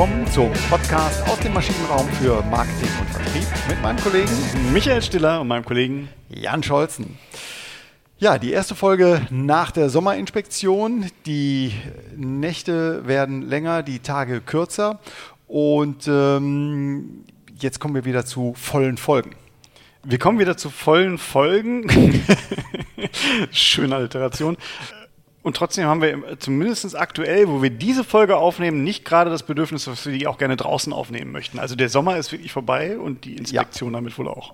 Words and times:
willkommen 0.00 0.26
zum 0.28 0.50
Podcast 0.70 1.22
aus 1.28 1.38
dem 1.40 1.52
Maschinenraum 1.52 2.08
für 2.12 2.42
Marketing 2.44 2.88
und 3.00 3.10
Vertrieb 3.10 3.46
mit 3.68 3.82
meinem 3.82 3.98
Kollegen 3.98 4.32
Michael 4.72 5.02
Stiller 5.02 5.42
und 5.42 5.48
meinem 5.48 5.62
Kollegen 5.62 6.08
Jan 6.30 6.62
Scholzen. 6.62 7.18
Ja, 8.16 8.38
die 8.38 8.50
erste 8.50 8.74
Folge 8.74 9.20
nach 9.28 9.70
der 9.72 9.90
Sommerinspektion. 9.90 11.10
Die 11.26 11.74
Nächte 12.16 13.06
werden 13.06 13.42
länger, 13.42 13.82
die 13.82 13.98
Tage 13.98 14.40
kürzer 14.40 15.00
und 15.46 16.08
ähm, 16.08 17.26
jetzt 17.58 17.78
kommen 17.78 17.94
wir 17.94 18.06
wieder 18.06 18.24
zu 18.24 18.54
vollen 18.54 18.96
Folgen. 18.96 19.32
Wir 20.02 20.18
kommen 20.18 20.38
wieder 20.38 20.56
zu 20.56 20.70
vollen 20.70 21.18
Folgen. 21.18 22.22
Schöne 23.50 23.96
Alteration. 23.96 24.56
Und 25.42 25.56
trotzdem 25.56 25.86
haben 25.86 26.02
wir 26.02 26.38
zumindest 26.38 26.98
aktuell, 26.98 27.48
wo 27.48 27.62
wir 27.62 27.70
diese 27.70 28.04
Folge 28.04 28.36
aufnehmen, 28.36 28.84
nicht 28.84 29.06
gerade 29.06 29.30
das 29.30 29.42
Bedürfnis, 29.42 29.86
dass 29.86 30.04
wir 30.04 30.12
die 30.12 30.26
auch 30.26 30.36
gerne 30.36 30.56
draußen 30.56 30.92
aufnehmen 30.92 31.32
möchten. 31.32 31.58
Also 31.58 31.76
der 31.76 31.88
Sommer 31.88 32.18
ist 32.18 32.30
wirklich 32.30 32.52
vorbei 32.52 32.98
und 32.98 33.24
die 33.24 33.36
Inspektion 33.36 33.92
ja. 33.92 33.98
damit 33.98 34.18
wohl 34.18 34.28
auch. 34.28 34.52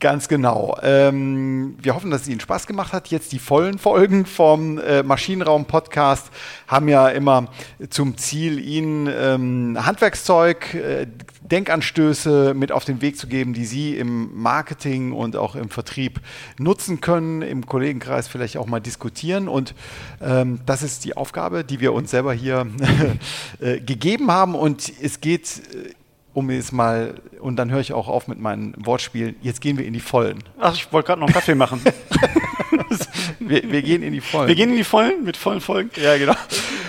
Ganz 0.00 0.28
genau. 0.28 0.76
Ähm, 0.82 1.76
wir 1.80 1.94
hoffen, 1.94 2.10
dass 2.10 2.22
es 2.22 2.28
Ihnen 2.28 2.40
Spaß 2.40 2.66
gemacht 2.66 2.92
hat. 2.92 3.08
Jetzt 3.08 3.32
die 3.32 3.38
vollen 3.38 3.78
Folgen 3.78 4.26
vom 4.26 4.78
äh, 4.78 5.02
Maschinenraum-Podcast 5.02 6.30
haben 6.66 6.88
ja 6.88 7.08
immer 7.08 7.48
zum 7.90 8.16
Ziel, 8.18 8.58
Ihnen 8.58 9.08
ähm, 9.10 9.78
Handwerkszeug, 9.84 10.74
äh, 10.74 11.06
Denkanstöße 11.42 12.54
mit 12.54 12.72
auf 12.72 12.84
den 12.84 13.00
Weg 13.02 13.18
zu 13.18 13.26
geben, 13.26 13.54
die 13.54 13.64
Sie 13.64 13.96
im 13.96 14.30
Marketing 14.34 15.12
und 15.12 15.36
auch 15.36 15.56
im 15.56 15.70
Vertrieb 15.70 16.20
nutzen 16.58 17.00
können, 17.00 17.42
im 17.42 17.66
Kollegenkreis 17.66 18.28
vielleicht 18.28 18.56
auch 18.56 18.66
mal 18.66 18.80
diskutieren. 18.80 19.48
Und 19.48 19.74
ähm, 20.22 20.60
das 20.66 20.82
ist 20.82 21.04
die 21.04 21.16
Aufgabe, 21.16 21.64
die 21.64 21.80
wir 21.80 21.92
uns 21.92 22.10
selber 22.10 22.32
hier 22.32 22.66
äh, 23.60 23.80
gegeben 23.80 24.30
haben. 24.30 24.54
Und 24.54 24.92
es 25.02 25.20
geht 25.20 25.62
äh, 25.72 25.90
um 26.34 26.50
es 26.50 26.72
mal, 26.72 27.14
und 27.40 27.56
dann 27.56 27.70
höre 27.70 27.80
ich 27.80 27.92
auch 27.92 28.08
auf 28.08 28.28
mit 28.28 28.38
meinen 28.38 28.74
Wortspielen, 28.76 29.36
jetzt 29.40 29.60
gehen 29.60 29.78
wir 29.78 29.86
in 29.86 29.94
die 29.94 30.00
Vollen. 30.00 30.40
Ach, 30.58 30.74
ich 30.74 30.92
wollte 30.92 31.06
gerade 31.06 31.20
noch 31.20 31.28
einen 31.28 31.34
Kaffee 31.34 31.54
machen. 31.54 31.80
wir, 33.38 33.70
wir, 33.70 33.82
gehen 33.82 34.02
in 34.02 34.12
die 34.12 34.20
Vollen. 34.20 34.48
Wir 34.48 34.54
gehen 34.54 34.70
in 34.70 34.76
die 34.76 34.84
Vollen 34.84 35.24
mit 35.24 35.36
vollen 35.36 35.60
Folgen? 35.60 35.90
Ja, 35.96 36.18
genau. 36.18 36.34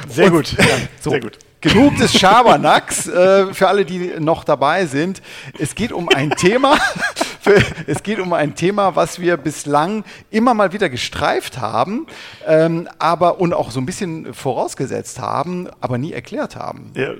Sehr 0.09 0.25
und, 0.25 0.33
gut. 0.33 0.55
Ja, 0.57 0.77
so. 0.99 1.11
Sehr 1.11 1.21
gut. 1.21 1.37
Genug 1.65 1.97
des 1.97 2.13
Schabernacks 2.13 3.07
äh, 3.07 3.51
für 3.51 3.67
alle, 3.67 3.85
die 3.85 4.19
noch 4.19 4.43
dabei 4.43 4.85
sind. 4.85 5.23
Es 5.57 5.73
geht 5.73 5.91
um 5.91 6.09
ein 6.09 6.29
Thema, 6.29 6.77
für, 7.41 7.59
es 7.87 8.03
geht 8.03 8.19
um 8.19 8.33
ein 8.33 8.53
Thema, 8.53 8.95
was 8.95 9.19
wir 9.19 9.35
bislang 9.37 10.03
immer 10.29 10.53
mal 10.53 10.73
wieder 10.73 10.89
gestreift 10.89 11.59
haben, 11.59 12.05
ähm, 12.45 12.87
aber 12.99 13.39
und 13.39 13.51
auch 13.55 13.71
so 13.71 13.79
ein 13.79 13.87
bisschen 13.87 14.31
vorausgesetzt 14.35 15.19
haben, 15.19 15.67
aber 15.81 15.97
nie 15.97 16.13
erklärt 16.13 16.55
haben. 16.55 16.91
Ja, 16.93 17.13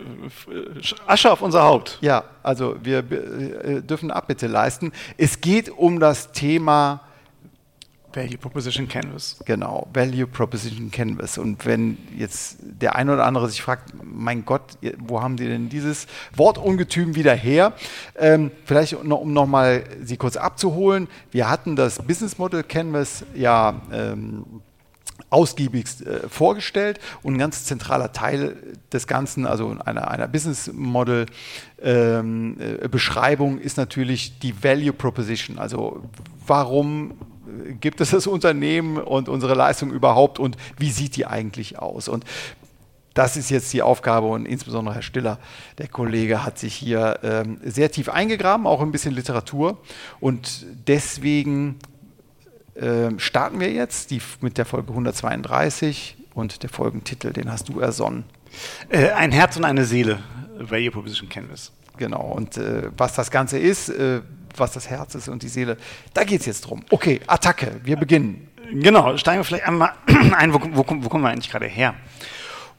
Asche 1.08 1.32
auf 1.32 1.42
unser 1.42 1.64
Haupt. 1.64 1.98
Ja, 2.02 2.26
also 2.44 2.76
wir 2.84 3.00
äh, 3.00 3.82
dürfen 3.82 4.12
Abbitte 4.12 4.46
leisten. 4.46 4.92
Es 5.18 5.42
geht 5.42 5.72
um 5.72 6.00
das 6.00 6.34
Thema 6.34 7.02
Value 8.16 8.38
Proposition 8.38 8.88
Canvas. 8.88 9.38
Genau, 9.46 9.88
Value 9.94 10.26
Proposition 10.26 10.90
Canvas. 10.90 11.38
Und 11.38 11.66
wenn 11.66 11.98
jetzt 12.18 12.58
der 12.62 12.96
eine 12.96 13.14
oder 13.14 13.26
andere 13.26 13.50
sich 13.50 13.62
fragt, 13.62 13.94
mein 14.04 14.46
Gott, 14.46 14.78
wo 15.00 15.22
haben 15.22 15.38
Sie 15.38 15.48
denn 15.48 15.70
dieses 15.70 16.08
Wortungetüm 16.36 17.16
wieder 17.16 17.34
her? 17.34 17.74
Ähm, 18.18 18.52
vielleicht 18.64 19.04
noch, 19.04 19.20
um 19.20 19.34
nochmal 19.34 19.84
Sie 20.04 20.18
kurz 20.18 20.38
abzuholen. 20.38 21.08
Wir 21.32 21.50
hatten 21.50 21.76
das 21.76 22.00
Business 22.00 22.38
Model 22.38 22.64
Canvas 22.64 23.26
ja 23.36 23.82
ähm, 23.92 24.62
ausgiebigst 25.30 26.06
äh, 26.06 26.30
vorgestellt 26.30 27.00
und 27.24 27.36
ein 27.36 27.40
ganz 27.40 27.66
zentraler 27.66 28.14
Teil 28.14 28.56
des 28.92 29.08
Ganzen, 29.08 29.46
also 29.46 29.76
einer, 29.84 30.10
einer 30.10 30.28
Business 30.28 30.72
Model 30.72 31.26
ähm, 31.82 32.58
äh, 32.60 32.88
Beschreibung 32.88 33.60
ist 33.60 33.78
natürlich 33.78 34.40
die 34.40 34.64
Value 34.64 34.94
Proposition. 34.94 35.58
Also 35.58 36.04
warum 36.46 37.16
gibt 37.80 38.02
es 38.02 38.12
das 38.12 38.28
Unternehmen 38.28 38.98
und 38.98 39.30
unsere 39.30 39.54
Leistung 39.54 39.92
überhaupt 39.92 40.40
und 40.40 40.58
wie 40.78 40.92
sieht 40.92 41.16
die 41.16 41.26
eigentlich 41.26 41.80
aus? 41.80 42.08
Und 42.08 42.26
das 43.16 43.38
ist 43.38 43.50
jetzt 43.50 43.72
die 43.72 43.82
Aufgabe 43.82 44.28
und 44.28 44.46
insbesondere 44.46 44.96
Herr 44.96 45.02
Stiller, 45.02 45.40
der 45.78 45.88
Kollege, 45.88 46.44
hat 46.44 46.60
sich 46.60 46.76
hier 46.76 47.20
ähm, 47.24 47.60
sehr 47.64 47.90
tief 47.90 48.10
eingegraben, 48.10 48.68
auch 48.68 48.82
ein 48.82 48.92
bisschen 48.92 49.16
Literatur. 49.16 49.78
Und 50.20 50.66
deswegen 50.86 51.80
ähm, 52.76 53.20
starten 53.20 53.62
wir 53.62 53.72
jetzt 53.72 54.12
die, 54.12 54.22
mit 54.42 54.58
der 54.58 54.66
Folge 54.66 54.90
132 54.90 56.18
und 56.34 56.62
der 56.64 56.70
Folgentitel, 56.70 57.32
den 57.32 57.50
hast 57.50 57.70
du 57.70 57.80
ersonnen. 57.80 58.26
Äh, 58.90 59.12
ein 59.12 59.32
Herz 59.32 59.56
und 59.56 59.64
eine 59.64 59.86
Seele, 59.86 60.20
Value 60.60 60.92
Proposition 60.92 61.30
Canvas. 61.30 61.72
Genau, 61.98 62.34
und 62.34 62.58
äh, 62.58 62.90
was 62.98 63.14
das 63.14 63.32
Ganze 63.32 63.58
ist, 63.58 63.88
äh, 63.88 64.22
was 64.60 64.74
das 64.74 64.90
Herz 64.90 65.16
ist 65.16 65.28
und 65.28 65.44
die 65.44 65.48
Seele. 65.48 65.78
Da 66.14 66.24
geht 66.24 66.42
es 66.42 66.46
jetzt 66.46 66.62
drum. 66.62 66.84
Okay, 66.90 67.22
Attacke, 67.28 67.80
wir 67.84 67.98
beginnen. 67.98 68.50
Genau, 68.72 69.16
steigen 69.18 69.40
wir 69.40 69.44
vielleicht 69.44 69.68
einmal 69.68 69.94
ein, 70.38 70.54
wo, 70.54 70.60
wo, 70.62 70.86
wo 70.88 71.10
kommen 71.10 71.24
wir 71.24 71.30
eigentlich 71.30 71.52
gerade 71.52 71.68
her? 71.68 71.96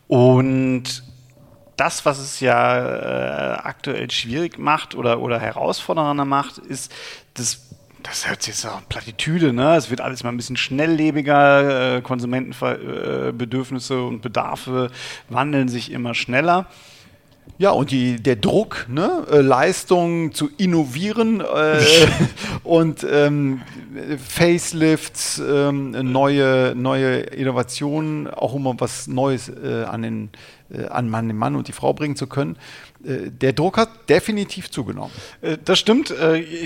Und 0.08 1.04
das, 1.76 2.04
was 2.04 2.18
es 2.18 2.40
ja 2.40 2.78
äh, 2.78 3.58
aktuell 3.58 4.10
schwierig 4.10 4.58
macht 4.58 4.94
oder, 4.94 5.20
oder 5.20 5.38
herausfordernder 5.38 6.24
macht, 6.24 6.58
ist, 6.58 6.92
das 7.34 7.62
das 8.08 8.28
hört 8.28 8.42
sich 8.42 8.54
jetzt 8.54 8.64
auch 8.66 8.82
Plattitüde, 8.88 9.52
ne? 9.52 9.74
Es 9.74 9.90
wird 9.90 10.00
alles 10.00 10.22
mal 10.22 10.30
ein 10.30 10.36
bisschen 10.36 10.56
schnelllebiger, 10.56 11.96
äh, 11.96 12.02
Konsumentenbedürfnisse 12.02 13.94
äh, 13.94 13.98
und 13.98 14.22
Bedarfe 14.22 14.92
wandeln 15.28 15.68
sich 15.68 15.90
immer 15.90 16.14
schneller. 16.14 16.66
Ja, 17.58 17.70
und 17.70 17.90
die, 17.90 18.16
der 18.16 18.36
Druck, 18.36 18.86
ne, 18.88 19.24
äh, 19.30 19.40
Leistungen 19.40 20.34
zu 20.34 20.50
innovieren 20.58 21.40
äh, 21.40 21.80
und 22.64 23.06
ähm, 23.10 23.62
Facelifts, 24.28 25.38
ähm, 25.38 25.92
neue, 26.12 26.74
neue 26.76 27.20
Innovationen, 27.20 28.28
auch 28.28 28.52
um 28.52 28.78
was 28.78 29.06
Neues 29.06 29.48
äh, 29.48 29.84
an, 29.84 30.02
den, 30.02 30.30
äh, 30.70 30.84
an 30.88 31.08
Mann, 31.08 31.28
den 31.28 31.38
Mann 31.38 31.56
und 31.56 31.68
die 31.68 31.72
Frau 31.72 31.94
bringen 31.94 32.14
zu 32.14 32.26
können. 32.26 32.58
Äh, 33.02 33.30
der 33.30 33.54
Druck 33.54 33.78
hat 33.78 34.10
definitiv 34.10 34.70
zugenommen. 34.70 35.12
Äh, 35.40 35.56
das 35.64 35.78
stimmt. 35.78 36.12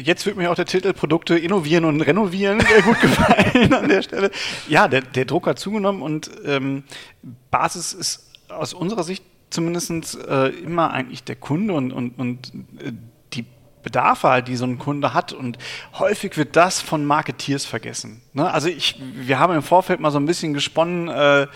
Jetzt 0.03 0.27
wird 0.27 0.37
mir 0.37 0.51
auch 0.51 0.57
der 0.57 0.67
Titel 0.67 0.93
Produkte 0.93 1.39
innovieren 1.39 1.85
und 1.85 2.01
renovieren 2.01 2.59
gut 2.85 3.01
gefallen 3.01 3.73
an 3.73 3.89
der 3.89 4.03
Stelle. 4.03 4.33
Ja, 4.69 4.89
der, 4.89 5.03
der 5.03 5.25
Druck 5.25 5.47
hat 5.47 5.61
zugenommen 5.61 6.03
und 6.03 6.33
ähm, 6.45 6.83
Basis 7.53 7.93
ist 7.93 8.27
aus 8.49 8.75
unserer 8.75 9.05
Sicht 9.05 9.23
zumindest 9.51 10.19
äh, 10.27 10.49
immer 10.49 10.93
eigentlich 10.93 11.25
der 11.25 11.37
Kunde 11.37 11.75
und, 11.75 11.93
und, 11.93 12.19
und 12.19 12.53
äh, 12.79 12.93
die 13.33 13.45
Bedarfe 13.83 14.29
halt, 14.29 14.49
die 14.49 14.57
so 14.57 14.65
ein 14.65 14.79
Kunde 14.79 15.15
hat. 15.15 15.33
Und 15.33 15.59
häufig 15.99 16.37
wird 16.37 16.57
das 16.57 16.81
von 16.81 17.05
Marketeers 17.05 17.65
vergessen. 17.65 18.23
Ne? 18.33 18.51
Also 18.51 18.69
ich, 18.69 19.01
wir 19.15 19.39
haben 19.39 19.55
im 19.55 19.63
Vorfeld 19.63 20.01
mal 20.01 20.11
so 20.11 20.19
ein 20.19 20.27
bisschen 20.27 20.55
gesponnen, 20.55 21.09
äh, 21.09 21.47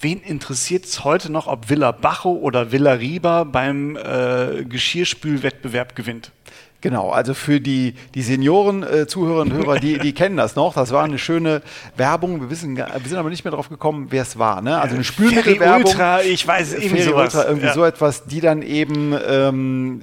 wen 0.00 0.20
interessiert 0.20 0.84
es 0.84 1.04
heute 1.04 1.30
noch, 1.32 1.46
ob 1.46 1.70
Villa 1.70 1.92
Bajo 1.92 2.30
oder 2.30 2.70
Villa 2.72 2.92
Riba 2.92 3.44
beim 3.44 3.96
äh, 3.96 4.64
Geschirrspülwettbewerb 4.64 5.96
gewinnt? 5.96 6.32
Genau, 6.80 7.10
also 7.10 7.34
für 7.34 7.60
die, 7.60 7.94
die 8.14 8.22
Senioren-Zuhörerinnen 8.22 9.52
äh, 9.52 9.58
und 9.58 9.66
Hörer, 9.66 9.80
die, 9.80 9.98
die 9.98 10.12
kennen 10.12 10.36
das 10.36 10.54
noch. 10.54 10.74
Das 10.74 10.92
war 10.92 11.02
eine 11.02 11.18
schöne 11.18 11.60
Werbung. 11.96 12.40
Wir, 12.40 12.50
wissen, 12.50 12.76
wir 12.76 12.86
sind 13.04 13.16
aber 13.16 13.30
nicht 13.30 13.44
mehr 13.44 13.50
drauf 13.50 13.68
gekommen, 13.68 14.06
wer 14.10 14.22
es 14.22 14.38
war. 14.38 14.62
Ne? 14.62 14.80
Also 14.80 14.94
eine 14.94 15.02
Spülmittelwerbung. 15.02 15.84
Ultra, 15.84 16.22
ich 16.22 16.46
weiß 16.46 16.74
irgendwie 16.74 17.02
sowas. 17.02 17.34
Ultra, 17.34 17.48
irgendwie 17.48 17.66
ja. 17.66 17.74
so 17.74 17.84
etwas, 17.84 18.26
die 18.26 18.40
dann 18.40 18.62
eben 18.62 19.12
ähm, 19.28 20.00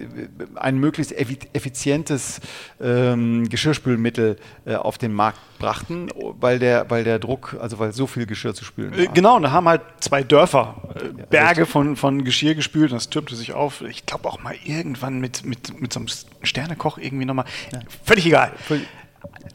ein 0.55 0.77
möglichst 0.77 1.13
effizientes 1.13 2.41
ähm, 2.81 3.47
Geschirrspülmittel 3.47 4.35
äh, 4.65 4.75
auf 4.75 4.97
den 4.97 5.13
Markt 5.13 5.39
brachten, 5.65 6.09
weil 6.39 6.59
der, 6.59 6.89
weil 6.91 7.03
der 7.03 7.17
Druck, 7.17 7.57
also 7.59 7.79
weil 7.79 7.91
so 7.91 8.05
viel 8.05 8.27
Geschirr 8.27 8.53
zu 8.53 8.63
spülen 8.63 8.93
äh, 8.93 9.07
war. 9.07 9.13
Genau, 9.13 9.35
und 9.37 9.43
da 9.43 9.51
haben 9.51 9.67
halt 9.67 9.81
zwei 9.99 10.21
Dörfer 10.21 10.75
äh, 10.93 11.23
Berge 11.29 11.65
von, 11.65 11.95
von 11.95 12.23
Geschirr 12.23 12.53
gespült 12.53 12.91
und 12.91 12.97
das 12.97 13.09
türmte 13.09 13.35
sich 13.35 13.53
auf. 13.53 13.81
Ich 13.81 14.05
glaube 14.05 14.29
auch 14.29 14.43
mal 14.43 14.55
irgendwann 14.63 15.19
mit, 15.19 15.43
mit, 15.43 15.81
mit 15.81 15.91
so 15.91 15.99
einem 15.99 16.07
Stern 16.07 16.65
Sternekoch 16.65 16.99
irgendwie 16.99 17.25
nochmal. 17.25 17.45
Ja. 17.73 17.79
Völlig 18.03 18.27
egal. 18.27 18.51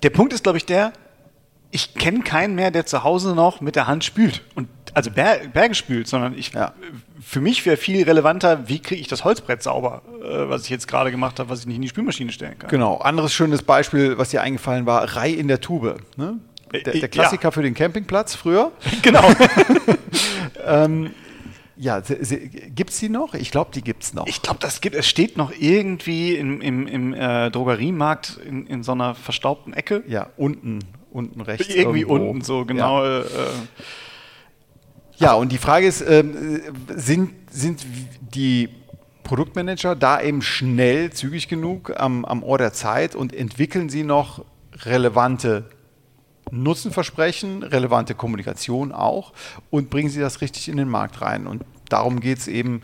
Der 0.02 0.10
Punkt 0.10 0.32
ist, 0.32 0.42
glaube 0.42 0.58
ich, 0.58 0.66
der, 0.66 0.92
ich 1.70 1.94
kenne 1.94 2.20
keinen 2.20 2.56
mehr, 2.56 2.72
der 2.72 2.86
zu 2.86 3.04
Hause 3.04 3.34
noch 3.36 3.60
mit 3.60 3.76
der 3.76 3.86
Hand 3.86 4.02
spült. 4.02 4.42
Und 4.56 4.68
also 4.94 5.10
Berge 5.12 5.74
spült, 5.74 6.08
sondern 6.08 6.36
ich, 6.36 6.52
ja. 6.52 6.72
Für 7.20 7.40
mich 7.40 7.64
wäre 7.67 7.76
viel 7.76 8.02
relevanter, 8.05 8.69
wie 8.69 8.81
kriege 8.81 9.00
ich 9.00 9.08
das 9.08 9.25
Holzbrett 9.25 9.62
sauber, 9.62 10.02
äh, 10.22 10.49
was 10.49 10.64
ich 10.64 10.70
jetzt 10.70 10.88
gerade 10.88 11.11
gemacht 11.11 11.38
habe, 11.38 11.50
was 11.50 11.61
ich 11.61 11.67
nicht 11.67 11.76
in 11.76 11.82
die 11.82 11.88
Spülmaschine 11.88 12.32
stellen 12.32 12.58
kann. 12.58 12.70
Genau. 12.70 12.99
Anderes 12.99 13.32
schönes 13.32 13.62
Beispiel, 13.62 14.19
was 14.19 14.31
dir 14.31 14.43
eingefallen 14.43 14.87
war, 14.87 15.17
Reih 15.17 15.31
in 15.31 15.49
der 15.49 15.61
Tube. 15.61 15.96
Ne? 16.17 16.38
Der, 16.72 16.93
der, 16.93 17.08
Klassiker 17.08 17.49
ja. 17.49 17.50
für 17.50 17.62
den 17.62 17.75
Campingplatz 17.75 18.34
früher. 18.34 18.72
Genau. 19.02 19.25
ähm, 20.64 21.11
ja, 21.76 22.00
gibt 22.00 22.90
es 22.90 22.99
die 22.99 23.08
noch? 23.08 23.32
Ich 23.34 23.50
glaube, 23.50 23.70
die 23.75 23.82
gibt 23.82 24.02
es 24.02 24.12
noch. 24.12 24.26
Ich 24.26 24.43
glaube, 24.43 24.58
das 24.61 24.82
gibt 24.82 24.94
es 24.94 25.08
steht 25.08 25.38
noch 25.38 25.50
irgendwie 25.58 26.34
im, 26.34 26.61
im, 26.61 26.87
im 26.87 27.14
äh, 27.14 27.50
Drogeriemarkt 27.50 28.38
in, 28.46 28.66
in 28.66 28.82
so 28.82 28.93
einer 28.93 29.14
verstaubten 29.14 29.73
Ecke. 29.73 30.05
Ja, 30.06 30.28
unten, 30.37 30.81
unten 31.11 31.40
rechts. 31.40 31.69
Irgendwie 31.69 32.00
irgendwo. 32.00 32.28
unten 32.28 32.43
so, 32.43 32.66
genau. 32.66 33.02
Ja, 33.02 33.20
äh, 33.20 33.25
ja 35.20 35.34
und 35.34 35.52
die 35.52 35.58
Frage 35.58 35.87
ist, 35.87 36.00
äh, 36.00 36.25
sind, 36.96 37.31
sind 37.50 37.87
die 38.34 38.69
Produktmanager 39.22 39.94
da 39.94 40.20
eben 40.20 40.43
schnell, 40.43 41.12
zügig 41.12 41.46
genug 41.46 41.93
am, 41.96 42.25
am 42.25 42.43
Ohr 42.43 42.58
der 42.58 42.72
Zeit 42.72 43.14
und 43.14 43.32
entwickeln 43.32 43.88
Sie 43.88 44.02
noch 44.02 44.44
relevante 44.84 45.70
Nutzenversprechen, 46.50 47.62
relevante 47.62 48.17
Kommunikation 48.17 48.90
auch 48.90 49.32
und 49.70 49.88
bringen 49.88 50.11
Sie 50.11 50.20
das 50.20 50.40
richtig 50.40 50.69
in 50.69 50.76
den 50.76 50.88
Markt 50.88 51.20
rein. 51.20 51.46
Und 51.46 51.62
darum 51.88 52.19
geht 52.19 52.38
es 52.38 52.49
eben 52.49 52.82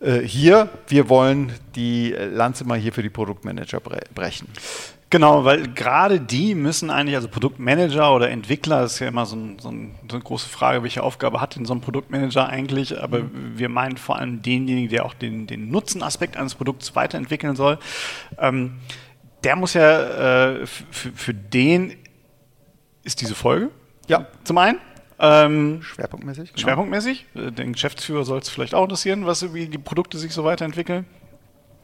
äh, 0.00 0.20
hier. 0.20 0.68
Wir 0.88 1.08
wollen 1.08 1.52
die 1.76 2.10
Lanze 2.10 2.64
mal 2.64 2.78
hier 2.78 2.92
für 2.92 3.02
die 3.02 3.08
Produktmanager 3.08 3.80
bre 3.80 4.00
brechen. 4.14 4.48
Genau, 5.10 5.44
weil 5.44 5.66
gerade 5.72 6.20
die 6.20 6.54
müssen 6.54 6.88
eigentlich, 6.88 7.16
also 7.16 7.26
Produktmanager 7.26 8.14
oder 8.14 8.30
Entwickler, 8.30 8.82
das 8.82 8.94
ist 8.94 8.98
ja 9.00 9.08
immer 9.08 9.26
so, 9.26 9.34
ein, 9.34 9.58
so, 9.58 9.68
ein, 9.68 9.96
so 10.08 10.14
eine 10.14 10.24
große 10.24 10.48
Frage, 10.48 10.84
welche 10.84 11.02
Aufgabe 11.02 11.40
hat 11.40 11.56
denn 11.56 11.64
so 11.64 11.74
ein 11.74 11.80
Produktmanager 11.80 12.48
eigentlich? 12.48 13.02
Aber 13.02 13.18
mhm. 13.18 13.52
wir 13.56 13.68
meinen 13.68 13.96
vor 13.96 14.16
allem 14.16 14.40
denjenigen, 14.40 14.88
der 14.88 15.04
auch 15.04 15.14
den, 15.14 15.48
den 15.48 15.68
Nutzenaspekt 15.68 16.36
eines 16.36 16.54
Produkts 16.54 16.94
weiterentwickeln 16.94 17.56
soll. 17.56 17.78
Ähm, 18.38 18.78
der 19.42 19.56
muss 19.56 19.74
ja, 19.74 20.60
äh, 20.60 20.66
für 20.66 21.34
den 21.34 21.96
ist 23.02 23.20
diese 23.20 23.34
Folge. 23.34 23.70
Ja. 24.06 24.26
Zum 24.44 24.58
einen. 24.58 24.78
Ähm, 25.18 25.82
schwerpunktmäßig. 25.82 26.52
Genau. 26.52 26.62
Schwerpunktmäßig. 26.62 27.26
Äh, 27.34 27.50
den 27.50 27.72
Geschäftsführer 27.72 28.24
soll 28.24 28.38
es 28.38 28.48
vielleicht 28.48 28.74
auch 28.74 28.84
interessieren, 28.84 29.26
was, 29.26 29.52
wie 29.52 29.66
die 29.66 29.78
Produkte 29.78 30.18
sich 30.18 30.32
so 30.32 30.44
weiterentwickeln. 30.44 31.04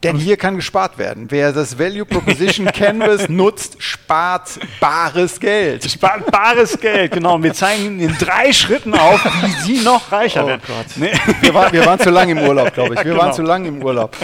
Denn 0.03 0.17
hier 0.17 0.37
kann 0.37 0.57
gespart 0.57 0.99
werden. 0.99 1.31
Wer 1.31 1.53
das 1.53 1.79
Value 1.79 2.05
Proposition 2.05 2.67
Canvas 2.73 3.29
nutzt, 3.31 3.83
spart 3.83 4.59
bares 4.79 5.41
Geld. 5.41 5.91
Spart 5.91 6.31
bares 6.31 6.79
Geld, 6.79 7.13
genau. 7.13 7.37
Und 7.37 7.43
wir 7.43 7.55
zeigen 7.55 7.87
Ihnen 7.87 8.01
in 8.01 8.19
drei 8.19 8.53
Schritten 8.53 8.93
auf, 8.93 9.25
wie 9.43 9.53
Sie 9.63 9.83
noch 9.83 10.13
reicher 10.13 10.45
oh 10.45 10.49
werden. 10.49 10.63
Gott. 10.67 10.87
Nee. 10.97 11.13
Wir, 11.41 11.55
war, 11.55 11.73
wir, 11.73 11.87
waren 11.87 11.99
zu 11.99 12.11
lange 12.11 12.33
im 12.33 12.47
Urlaub, 12.47 12.75
glaube 12.75 12.95
ich. 12.95 13.01
Wir 13.01 13.07
ja, 13.07 13.13
genau. 13.13 13.19
waren 13.25 13.33
zu 13.33 13.43
lange 13.43 13.69
im 13.69 13.83
Urlaub. 13.83 14.15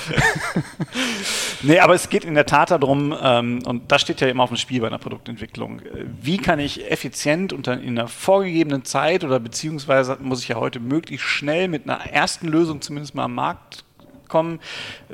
nee, 1.63 1.79
aber 1.79 1.95
es 1.95 2.11
geht 2.11 2.27
in 2.27 2.35
der 2.35 2.47
Tat 2.47 2.71
darum, 2.71 3.17
ähm, 3.21 3.61
und 3.65 3.91
das 3.91 4.03
steht 4.03 4.21
ja 4.21 4.29
immer 4.29 4.43
auf 4.43 4.51
dem 4.51 4.59
Spiel 4.59 4.83
bei 4.83 4.89
einer 4.89 4.99
Produktentwicklung, 4.99 5.81
wie 6.21 6.37
kann 6.37 6.59
ich 6.59 6.91
effizient 6.91 7.55
und 7.55 7.67
in 7.67 7.99
einer 7.99 8.09
vorgegebenen 8.09 8.85
Zeit 8.85 9.25
oder 9.25 9.41
beziehungsweise 9.41 10.19
muss 10.21 10.43
ich 10.43 10.49
ja 10.49 10.57
heute 10.57 10.81
möglichst 10.81 11.27
schnell 11.27 11.69
mit 11.69 11.89
einer 11.89 12.05
ersten 12.05 12.47
Lösung 12.47 12.83
zumindest 12.83 13.15
mal 13.15 13.25
am 13.25 13.35
Markt 13.35 13.85
kommen. 14.33 14.61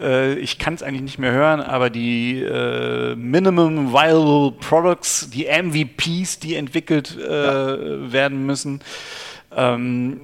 Äh, 0.01 0.35
ich 0.35 0.59
kann 0.59 0.75
es 0.75 0.83
eigentlich 0.85 1.03
nicht 1.03 1.19
mehr 1.19 1.33
hören, 1.33 1.61
aber 1.61 1.91
die 1.91 2.41
äh, 2.41 3.17
Minimum 3.17 3.93
Viable 3.93 4.53
Products, 4.61 5.29
die 5.31 5.47
MVPs, 5.47 6.39
die 6.39 6.55
entwickelt 6.55 7.19
äh, 7.19 7.25
ja. 7.25 8.13
werden 8.13 8.47
müssen, 8.47 8.81
ähm, 9.57 10.21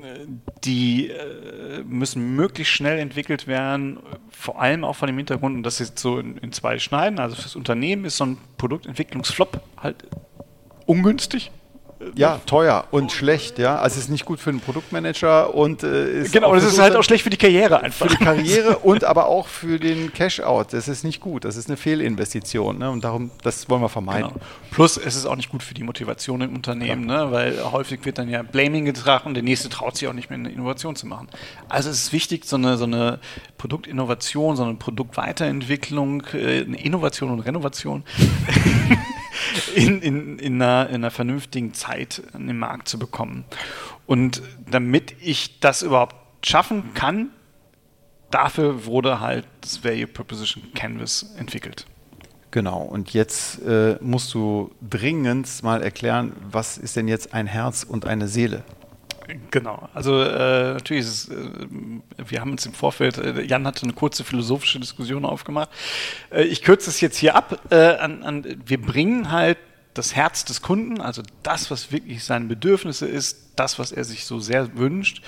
die 0.64 1.08
äh, 1.08 1.82
müssen 1.85 2.37
möglichst 2.37 2.73
schnell 2.73 3.00
entwickelt 3.00 3.49
werden, 3.49 3.99
vor 4.31 4.61
allem 4.61 4.85
auch 4.85 4.94
von 4.94 5.08
dem 5.08 5.17
Hintergrund, 5.17 5.56
und 5.56 5.64
das 5.64 5.81
ist 5.81 5.99
so 5.99 6.20
in, 6.20 6.37
in 6.38 6.52
zwei 6.52 6.79
Schneiden, 6.79 7.19
also 7.19 7.35
fürs 7.35 7.56
Unternehmen 7.56 8.05
ist 8.05 8.19
so 8.19 8.26
ein 8.26 8.38
Produktentwicklungsflop 8.58 9.61
halt 9.76 10.05
ungünstig, 10.87 11.50
ja, 12.15 12.41
teuer 12.47 12.85
und 12.91 13.12
schlecht, 13.12 13.59
ja. 13.59 13.77
Also 13.77 13.95
es 13.95 14.05
ist 14.05 14.11
nicht 14.11 14.25
gut 14.25 14.41
für 14.41 14.51
einen 14.51 14.61
Produktmanager 14.61 15.55
und 15.55 15.83
äh, 15.83 16.23
ist 16.23 16.33
Genau, 16.33 16.55
es 16.55 16.65
ist 16.65 16.79
halt 16.79 16.97
auch 16.97 17.03
schlecht 17.03 17.25
für 17.25 17.31
die 17.31 17.37
Karriere 17.37 17.81
einfach. 17.81 18.06
Für 18.06 18.17
die 18.17 18.25
Karriere 18.25 18.79
und 18.83 19.05
aber 19.05 19.27
auch 19.27 19.49
für 19.49 19.79
den 19.79 20.12
Cash-out. 20.12 20.73
Das 20.73 20.89
ist 20.89 21.05
nicht 21.05 21.21
gut. 21.21 21.45
Das 21.45 21.56
ist 21.56 21.69
eine 21.69 21.77
Fehlinvestition. 21.77 22.79
Ne? 22.79 22.91
Und 22.91 23.05
darum, 23.05 23.31
das 23.43 23.69
wollen 23.69 23.83
wir 23.83 23.89
vermeiden. 23.89 24.31
Genau. 24.33 24.45
Plus, 24.71 24.97
es 24.97 25.17
ist 25.17 25.27
auch 25.27 25.37
nicht 25.37 25.51
gut 25.51 25.62
für 25.62 25.75
die 25.75 25.83
Motivation 25.83 26.41
im 26.41 26.55
Unternehmen, 26.55 27.09
ja. 27.09 27.27
ne? 27.27 27.33
weil 27.33 27.73
häufig 27.73 28.05
wird 28.05 28.19
dann 28.19 28.29
ja 28.29 28.43
Blaming 28.43 28.85
getragen 28.85 29.29
und 29.29 29.35
der 29.35 29.43
nächste 29.43 29.69
traut 29.69 29.97
sich 29.97 30.09
auch 30.09 30.12
nicht 30.12 30.31
mehr 30.31 30.39
eine 30.39 30.51
Innovation 30.51 30.97
zu 30.97 31.06
machen. 31.06 31.29
Also 31.69 31.91
es 31.91 32.05
ist 32.05 32.12
wichtig, 32.12 32.45
so 32.45 32.56
eine, 32.56 32.77
so 32.77 32.85
eine 32.85 33.21
Produktinnovation, 33.59 34.56
so 34.56 34.65
eine 34.65 34.75
Produktweiterentwicklung, 34.75 36.25
äh, 36.35 36.65
eine 36.65 36.81
Innovation 36.83 37.31
und 37.31 37.41
Renovation. 37.41 38.05
in, 39.75 40.00
in, 40.00 40.38
in, 40.38 40.62
einer, 40.62 40.88
in 40.88 40.96
einer 40.96 41.10
vernünftigen 41.10 41.75
Zeit 41.75 42.22
an 42.32 42.46
den 42.46 42.58
Markt 42.58 42.88
zu 42.88 42.98
bekommen. 42.98 43.44
Und 44.06 44.42
damit 44.70 45.14
ich 45.20 45.60
das 45.60 45.82
überhaupt 45.82 46.16
schaffen 46.46 46.94
kann, 46.94 47.31
dafür 48.31 48.84
wurde 48.84 49.20
halt 49.20 49.46
das 49.60 49.84
Value 49.84 50.06
Proposition 50.06 50.72
Canvas 50.75 51.34
entwickelt. 51.38 51.86
Genau, 52.50 52.82
und 52.82 53.12
jetzt 53.14 53.62
äh, 53.62 53.96
musst 54.00 54.32
du 54.32 54.70
dringend 54.88 55.62
mal 55.64 55.82
erklären, 55.82 56.32
was 56.50 56.78
ist 56.78 56.94
denn 56.94 57.08
jetzt 57.08 57.34
ein 57.34 57.48
Herz 57.48 57.82
und 57.82 58.06
eine 58.06 58.28
Seele? 58.28 58.62
Genau, 59.50 59.88
also 59.94 60.21
äh, 60.21 60.75
natürlich 60.75 61.05
ist 61.05 61.29
es, 61.29 61.29
äh, 61.29 61.67
wir 62.29 62.41
haben 62.41 62.53
uns 62.53 62.67
im 62.67 62.73
Vorfeld, 62.73 63.19
äh, 63.19 63.43
Jan 63.43 63.67
hatte 63.67 63.85
eine 63.85 63.93
kurze 63.93 64.25
philosophische 64.25 64.81
Diskussion 64.81 65.25
aufgemacht. 65.25 65.71
Äh, 66.31 66.44
ich 66.44 66.62
kürze 66.62 66.91
es 66.91 67.00
jetzt 67.00 67.17
hier 67.17 67.35
ab. 67.35 67.61
Äh, 67.71 67.97
an, 67.97 68.23
an, 68.23 68.62
wir 68.67 68.81
bringen 68.81 69.31
halt 69.31 69.59
das 69.94 70.15
Herz 70.15 70.44
des 70.44 70.61
Kunden, 70.61 71.00
also 71.00 71.23
das, 71.43 71.71
was 71.71 71.93
wirklich 71.93 72.25
seine 72.25 72.47
Bedürfnisse 72.47 73.06
ist, 73.06 73.53
das, 73.56 73.79
was 73.79 73.93
er 73.93 74.05
sich 74.05 74.26
so 74.26 74.41
sehr 74.41 74.76
wünscht, 74.76 75.23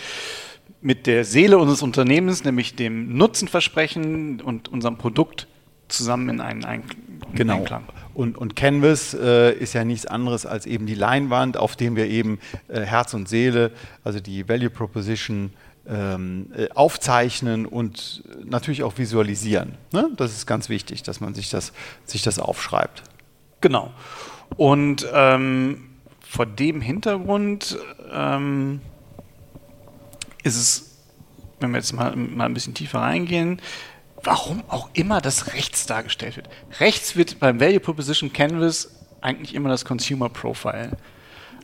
mit 0.81 1.06
der 1.06 1.25
Seele 1.25 1.58
unseres 1.58 1.82
Unternehmens, 1.82 2.44
nämlich 2.44 2.75
dem 2.75 3.16
Nutzenversprechen 3.16 4.40
und 4.40 4.69
unserem 4.69 4.99
Produkt 4.99 5.46
zusammen 5.88 6.28
in 6.28 6.40
einen 6.40 6.64
Einklang. 6.64 7.00
Genau. 7.34 7.64
Und, 8.16 8.38
und 8.38 8.56
Canvas 8.56 9.12
äh, 9.12 9.52
ist 9.52 9.74
ja 9.74 9.84
nichts 9.84 10.06
anderes 10.06 10.46
als 10.46 10.64
eben 10.64 10.86
die 10.86 10.94
Leinwand, 10.94 11.58
auf 11.58 11.76
dem 11.76 11.96
wir 11.96 12.06
eben 12.06 12.38
äh, 12.68 12.80
Herz 12.80 13.12
und 13.12 13.28
Seele, 13.28 13.72
also 14.04 14.20
die 14.20 14.48
Value 14.48 14.70
Proposition, 14.70 15.52
ähm, 15.86 16.50
äh, 16.56 16.68
aufzeichnen 16.74 17.66
und 17.66 18.24
natürlich 18.42 18.84
auch 18.84 18.96
visualisieren. 18.96 19.74
Ne? 19.92 20.08
Das 20.16 20.32
ist 20.32 20.46
ganz 20.46 20.70
wichtig, 20.70 21.02
dass 21.02 21.20
man 21.20 21.34
sich 21.34 21.50
das, 21.50 21.74
sich 22.06 22.22
das 22.22 22.38
aufschreibt. 22.38 23.02
Genau. 23.60 23.92
Und 24.56 25.06
ähm, 25.12 25.90
vor 26.26 26.46
dem 26.46 26.80
Hintergrund 26.80 27.76
ähm, 28.10 28.80
ist 30.42 30.56
es, 30.56 31.02
wenn 31.60 31.70
wir 31.72 31.80
jetzt 31.80 31.92
mal, 31.92 32.16
mal 32.16 32.46
ein 32.46 32.54
bisschen 32.54 32.72
tiefer 32.72 33.00
reingehen, 33.00 33.60
warum 34.26 34.62
auch 34.69 34.90
immer 34.93 35.20
das 35.20 35.55
rechts 35.55 35.87
dargestellt 35.87 36.37
wird. 36.37 36.49
Rechts 36.81 37.17
wird 37.17 37.38
beim 37.38 37.61
Value 37.61 37.81
Proposition 37.81 38.32
Canvas 38.32 38.90
eigentlich 39.20 39.55
immer 39.55 39.69
das 39.69 39.84
Consumer 39.84 40.28
Profile. 40.28 40.90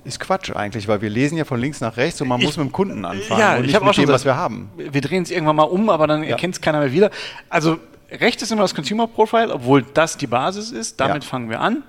Ist 0.05 0.19
Quatsch 0.19 0.50
eigentlich, 0.50 0.88
weil 0.88 1.00
wir 1.00 1.11
lesen 1.11 1.37
ja 1.37 1.45
von 1.45 1.61
links 1.61 1.81
nach 1.81 1.97
rechts 1.97 2.21
und 2.21 2.28
man 2.28 2.40
ich, 2.40 2.47
muss 2.47 2.57
mit 2.57 2.66
dem 2.66 2.73
Kunden 2.73 3.04
anfangen 3.04 3.40
ja, 3.40 3.57
und 3.57 3.62
nicht 3.66 3.81
mit 3.81 3.97
dem, 3.97 4.09
was 4.09 4.25
wir 4.25 4.35
haben. 4.35 4.71
Wir 4.76 5.00
drehen 5.00 5.23
es 5.23 5.31
irgendwann 5.31 5.57
mal 5.57 5.64
um, 5.64 5.90
aber 5.90 6.07
dann 6.07 6.23
ja. 6.25 6.31
erkennt 6.31 6.54
es 6.54 6.61
keiner 6.61 6.81
mehr 6.81 6.92
wieder. 6.92 7.11
Also 7.49 7.78
rechts 8.11 8.42
ist 8.42 8.50
immer 8.50 8.62
das 8.62 8.75
Consumer 8.75 9.07
Profile, 9.07 9.52
obwohl 9.52 9.83
das 9.83 10.16
die 10.16 10.26
Basis 10.26 10.73
ist. 10.73 10.99
Damit 10.99 11.25
ja. 11.25 11.28
fangen 11.28 11.50
wir 11.50 11.61
an. 11.61 11.83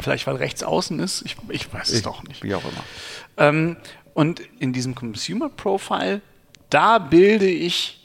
Vielleicht 0.00 0.26
weil 0.26 0.36
rechts 0.36 0.62
außen 0.62 0.98
ist. 0.98 1.22
Ich, 1.24 1.36
ich 1.48 1.72
weiß 1.72 1.90
ich, 1.90 1.96
es 1.96 2.02
doch 2.02 2.22
nicht. 2.24 2.42
Wie 2.42 2.54
auch 2.54 2.62
immer. 2.62 2.84
Ähm, 3.36 3.76
und 4.12 4.40
in 4.58 4.72
diesem 4.72 4.94
Consumer 4.94 5.48
Profile, 5.48 6.20
da 6.68 6.98
bilde 6.98 7.46
ich 7.46 8.03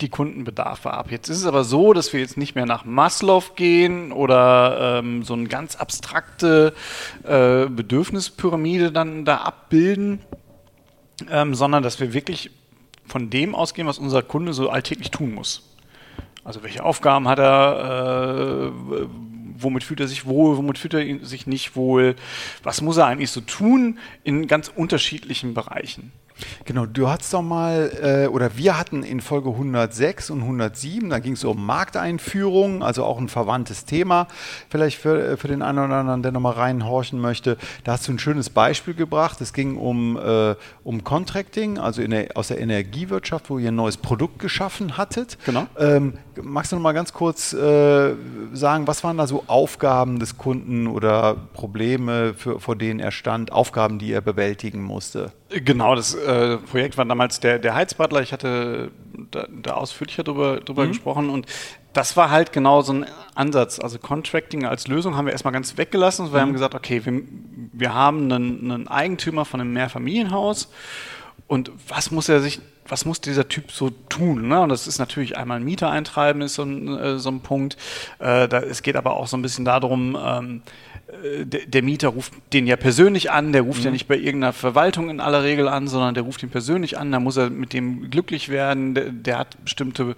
die 0.00 0.08
Kundenbedarfe 0.08 0.92
ab. 0.92 1.10
Jetzt 1.10 1.28
ist 1.28 1.38
es 1.38 1.46
aber 1.46 1.64
so, 1.64 1.92
dass 1.92 2.12
wir 2.12 2.20
jetzt 2.20 2.36
nicht 2.36 2.54
mehr 2.54 2.66
nach 2.66 2.84
Maslow 2.84 3.42
gehen 3.54 4.12
oder 4.12 4.98
ähm, 4.98 5.22
so 5.22 5.34
eine 5.34 5.46
ganz 5.46 5.76
abstrakte 5.76 6.74
äh, 7.22 7.66
Bedürfnispyramide 7.66 8.90
dann 8.90 9.24
da 9.24 9.38
abbilden, 9.38 10.20
ähm, 11.30 11.54
sondern 11.54 11.82
dass 11.82 12.00
wir 12.00 12.12
wirklich 12.12 12.50
von 13.06 13.30
dem 13.30 13.54
ausgehen, 13.54 13.86
was 13.86 13.98
unser 13.98 14.22
Kunde 14.22 14.52
so 14.52 14.70
alltäglich 14.70 15.10
tun 15.10 15.32
muss. 15.32 15.62
Also 16.42 16.62
welche 16.62 16.84
Aufgaben 16.84 17.28
hat 17.28 17.38
er, 17.38 18.72
äh, 18.72 19.06
womit 19.56 19.84
fühlt 19.84 20.00
er 20.00 20.08
sich 20.08 20.26
wohl, 20.26 20.56
womit 20.56 20.76
fühlt 20.76 20.94
er 20.94 21.24
sich 21.24 21.46
nicht 21.46 21.76
wohl, 21.76 22.16
was 22.62 22.80
muss 22.82 22.96
er 22.96 23.06
eigentlich 23.06 23.30
so 23.30 23.40
tun 23.40 23.98
in 24.24 24.48
ganz 24.48 24.68
unterschiedlichen 24.68 25.54
Bereichen. 25.54 26.12
Genau, 26.64 26.86
du 26.86 27.08
hattest 27.08 27.32
doch 27.32 27.42
mal, 27.42 28.24
äh, 28.26 28.28
oder 28.28 28.56
wir 28.56 28.78
hatten 28.78 29.02
in 29.02 29.20
Folge 29.20 29.50
106 29.50 30.30
und 30.30 30.40
107, 30.40 31.10
da 31.10 31.18
ging 31.18 31.34
es 31.34 31.44
um 31.44 31.64
Markteinführung, 31.64 32.82
also 32.82 33.04
auch 33.04 33.18
ein 33.18 33.28
verwandtes 33.28 33.84
Thema, 33.84 34.26
vielleicht 34.68 34.98
für, 34.98 35.32
äh, 35.32 35.36
für 35.36 35.48
den 35.48 35.62
einen 35.62 35.78
oder 35.78 35.94
anderen, 35.96 36.22
der 36.22 36.32
nochmal 36.32 36.54
reinhorchen 36.54 37.20
möchte. 37.20 37.56
Da 37.84 37.92
hast 37.92 38.08
du 38.08 38.12
ein 38.12 38.18
schönes 38.18 38.50
Beispiel 38.50 38.94
gebracht. 38.94 39.40
Es 39.40 39.52
ging 39.52 39.76
um, 39.76 40.16
äh, 40.16 40.54
um 40.82 41.04
Contracting, 41.04 41.78
also 41.78 42.06
der, 42.06 42.28
aus 42.34 42.48
der 42.48 42.60
Energiewirtschaft, 42.60 43.50
wo 43.50 43.58
ihr 43.58 43.68
ein 43.68 43.76
neues 43.76 43.96
Produkt 43.96 44.38
geschaffen 44.38 44.96
hattet. 44.96 45.38
Genau. 45.44 45.66
Ähm, 45.78 46.14
magst 46.42 46.72
du 46.72 46.76
nochmal 46.76 46.94
ganz 46.94 47.12
kurz 47.12 47.52
äh, 47.52 48.14
sagen, 48.52 48.86
was 48.86 49.04
waren 49.04 49.18
da 49.18 49.26
so 49.26 49.44
Aufgaben 49.46 50.18
des 50.18 50.36
Kunden 50.36 50.86
oder 50.86 51.36
Probleme, 51.52 52.34
für, 52.34 52.60
vor 52.60 52.76
denen 52.76 53.00
er 53.00 53.12
stand, 53.12 53.52
Aufgaben, 53.52 53.98
die 53.98 54.12
er 54.12 54.20
bewältigen 54.20 54.82
musste? 54.82 55.32
Genau, 55.50 55.94
das 55.94 56.14
äh, 56.24 56.56
Projekt 56.58 56.96
war 56.96 57.04
damals 57.04 57.40
der, 57.40 57.58
der 57.58 57.74
Heizbutler. 57.74 58.22
Ich 58.22 58.32
hatte 58.32 58.90
da, 59.30 59.46
da 59.50 59.74
ausführlicher 59.74 60.24
drüber, 60.24 60.60
drüber 60.60 60.84
mhm. 60.84 60.88
gesprochen 60.88 61.30
und 61.30 61.46
das 61.92 62.16
war 62.16 62.30
halt 62.30 62.52
genau 62.52 62.82
so 62.82 62.92
ein 62.92 63.06
Ansatz. 63.34 63.78
Also 63.78 63.98
Contracting 63.98 64.64
als 64.64 64.88
Lösung 64.88 65.16
haben 65.16 65.26
wir 65.26 65.32
erstmal 65.32 65.52
ganz 65.52 65.76
weggelassen. 65.78 66.32
Wir 66.32 66.38
mhm. 66.38 66.42
haben 66.42 66.52
gesagt, 66.52 66.74
okay, 66.74 67.04
wir, 67.04 67.22
wir 67.72 67.94
haben 67.94 68.32
einen, 68.32 68.70
einen 68.70 68.88
Eigentümer 68.88 69.44
von 69.44 69.60
einem 69.60 69.72
Mehrfamilienhaus 69.72 70.70
und 71.46 71.70
was 71.88 72.10
muss 72.10 72.28
er 72.28 72.40
sich 72.40 72.60
was 72.86 73.04
muss 73.04 73.20
dieser 73.20 73.48
Typ 73.48 73.70
so 73.70 73.90
tun? 74.08 74.48
Ne? 74.48 74.60
Und 74.60 74.68
das 74.68 74.86
ist 74.86 74.98
natürlich 74.98 75.36
einmal 75.36 75.58
ein 75.58 75.64
Mieter 75.64 75.90
eintreiben, 75.90 76.42
ist 76.42 76.54
so 76.54 76.62
ein, 76.62 76.88
äh, 76.98 77.18
so 77.18 77.30
ein 77.30 77.40
Punkt. 77.40 77.76
Äh, 78.18 78.48
da, 78.48 78.60
es 78.60 78.82
geht 78.82 78.96
aber 78.96 79.16
auch 79.16 79.26
so 79.26 79.36
ein 79.36 79.42
bisschen 79.42 79.64
darum, 79.64 80.18
ähm, 80.22 80.62
äh, 81.03 81.03
der, 81.44 81.66
der, 81.66 81.82
Mieter 81.82 82.08
ruft 82.08 82.32
den 82.52 82.66
ja 82.66 82.76
persönlich 82.76 83.30
an, 83.30 83.52
der 83.52 83.62
ruft 83.62 83.80
mhm. 83.80 83.84
ja 83.84 83.90
nicht 83.90 84.08
bei 84.08 84.16
irgendeiner 84.16 84.54
Verwaltung 84.54 85.10
in 85.10 85.20
aller 85.20 85.42
Regel 85.42 85.68
an, 85.68 85.86
sondern 85.86 86.14
der 86.14 86.22
ruft 86.22 86.42
ihn 86.42 86.48
persönlich 86.48 86.98
an, 86.98 87.12
da 87.12 87.20
muss 87.20 87.36
er 87.36 87.50
mit 87.50 87.72
dem 87.72 88.10
glücklich 88.10 88.48
werden, 88.48 88.94
der, 88.94 89.10
der 89.10 89.38
hat 89.38 89.62
bestimmte 89.64 90.16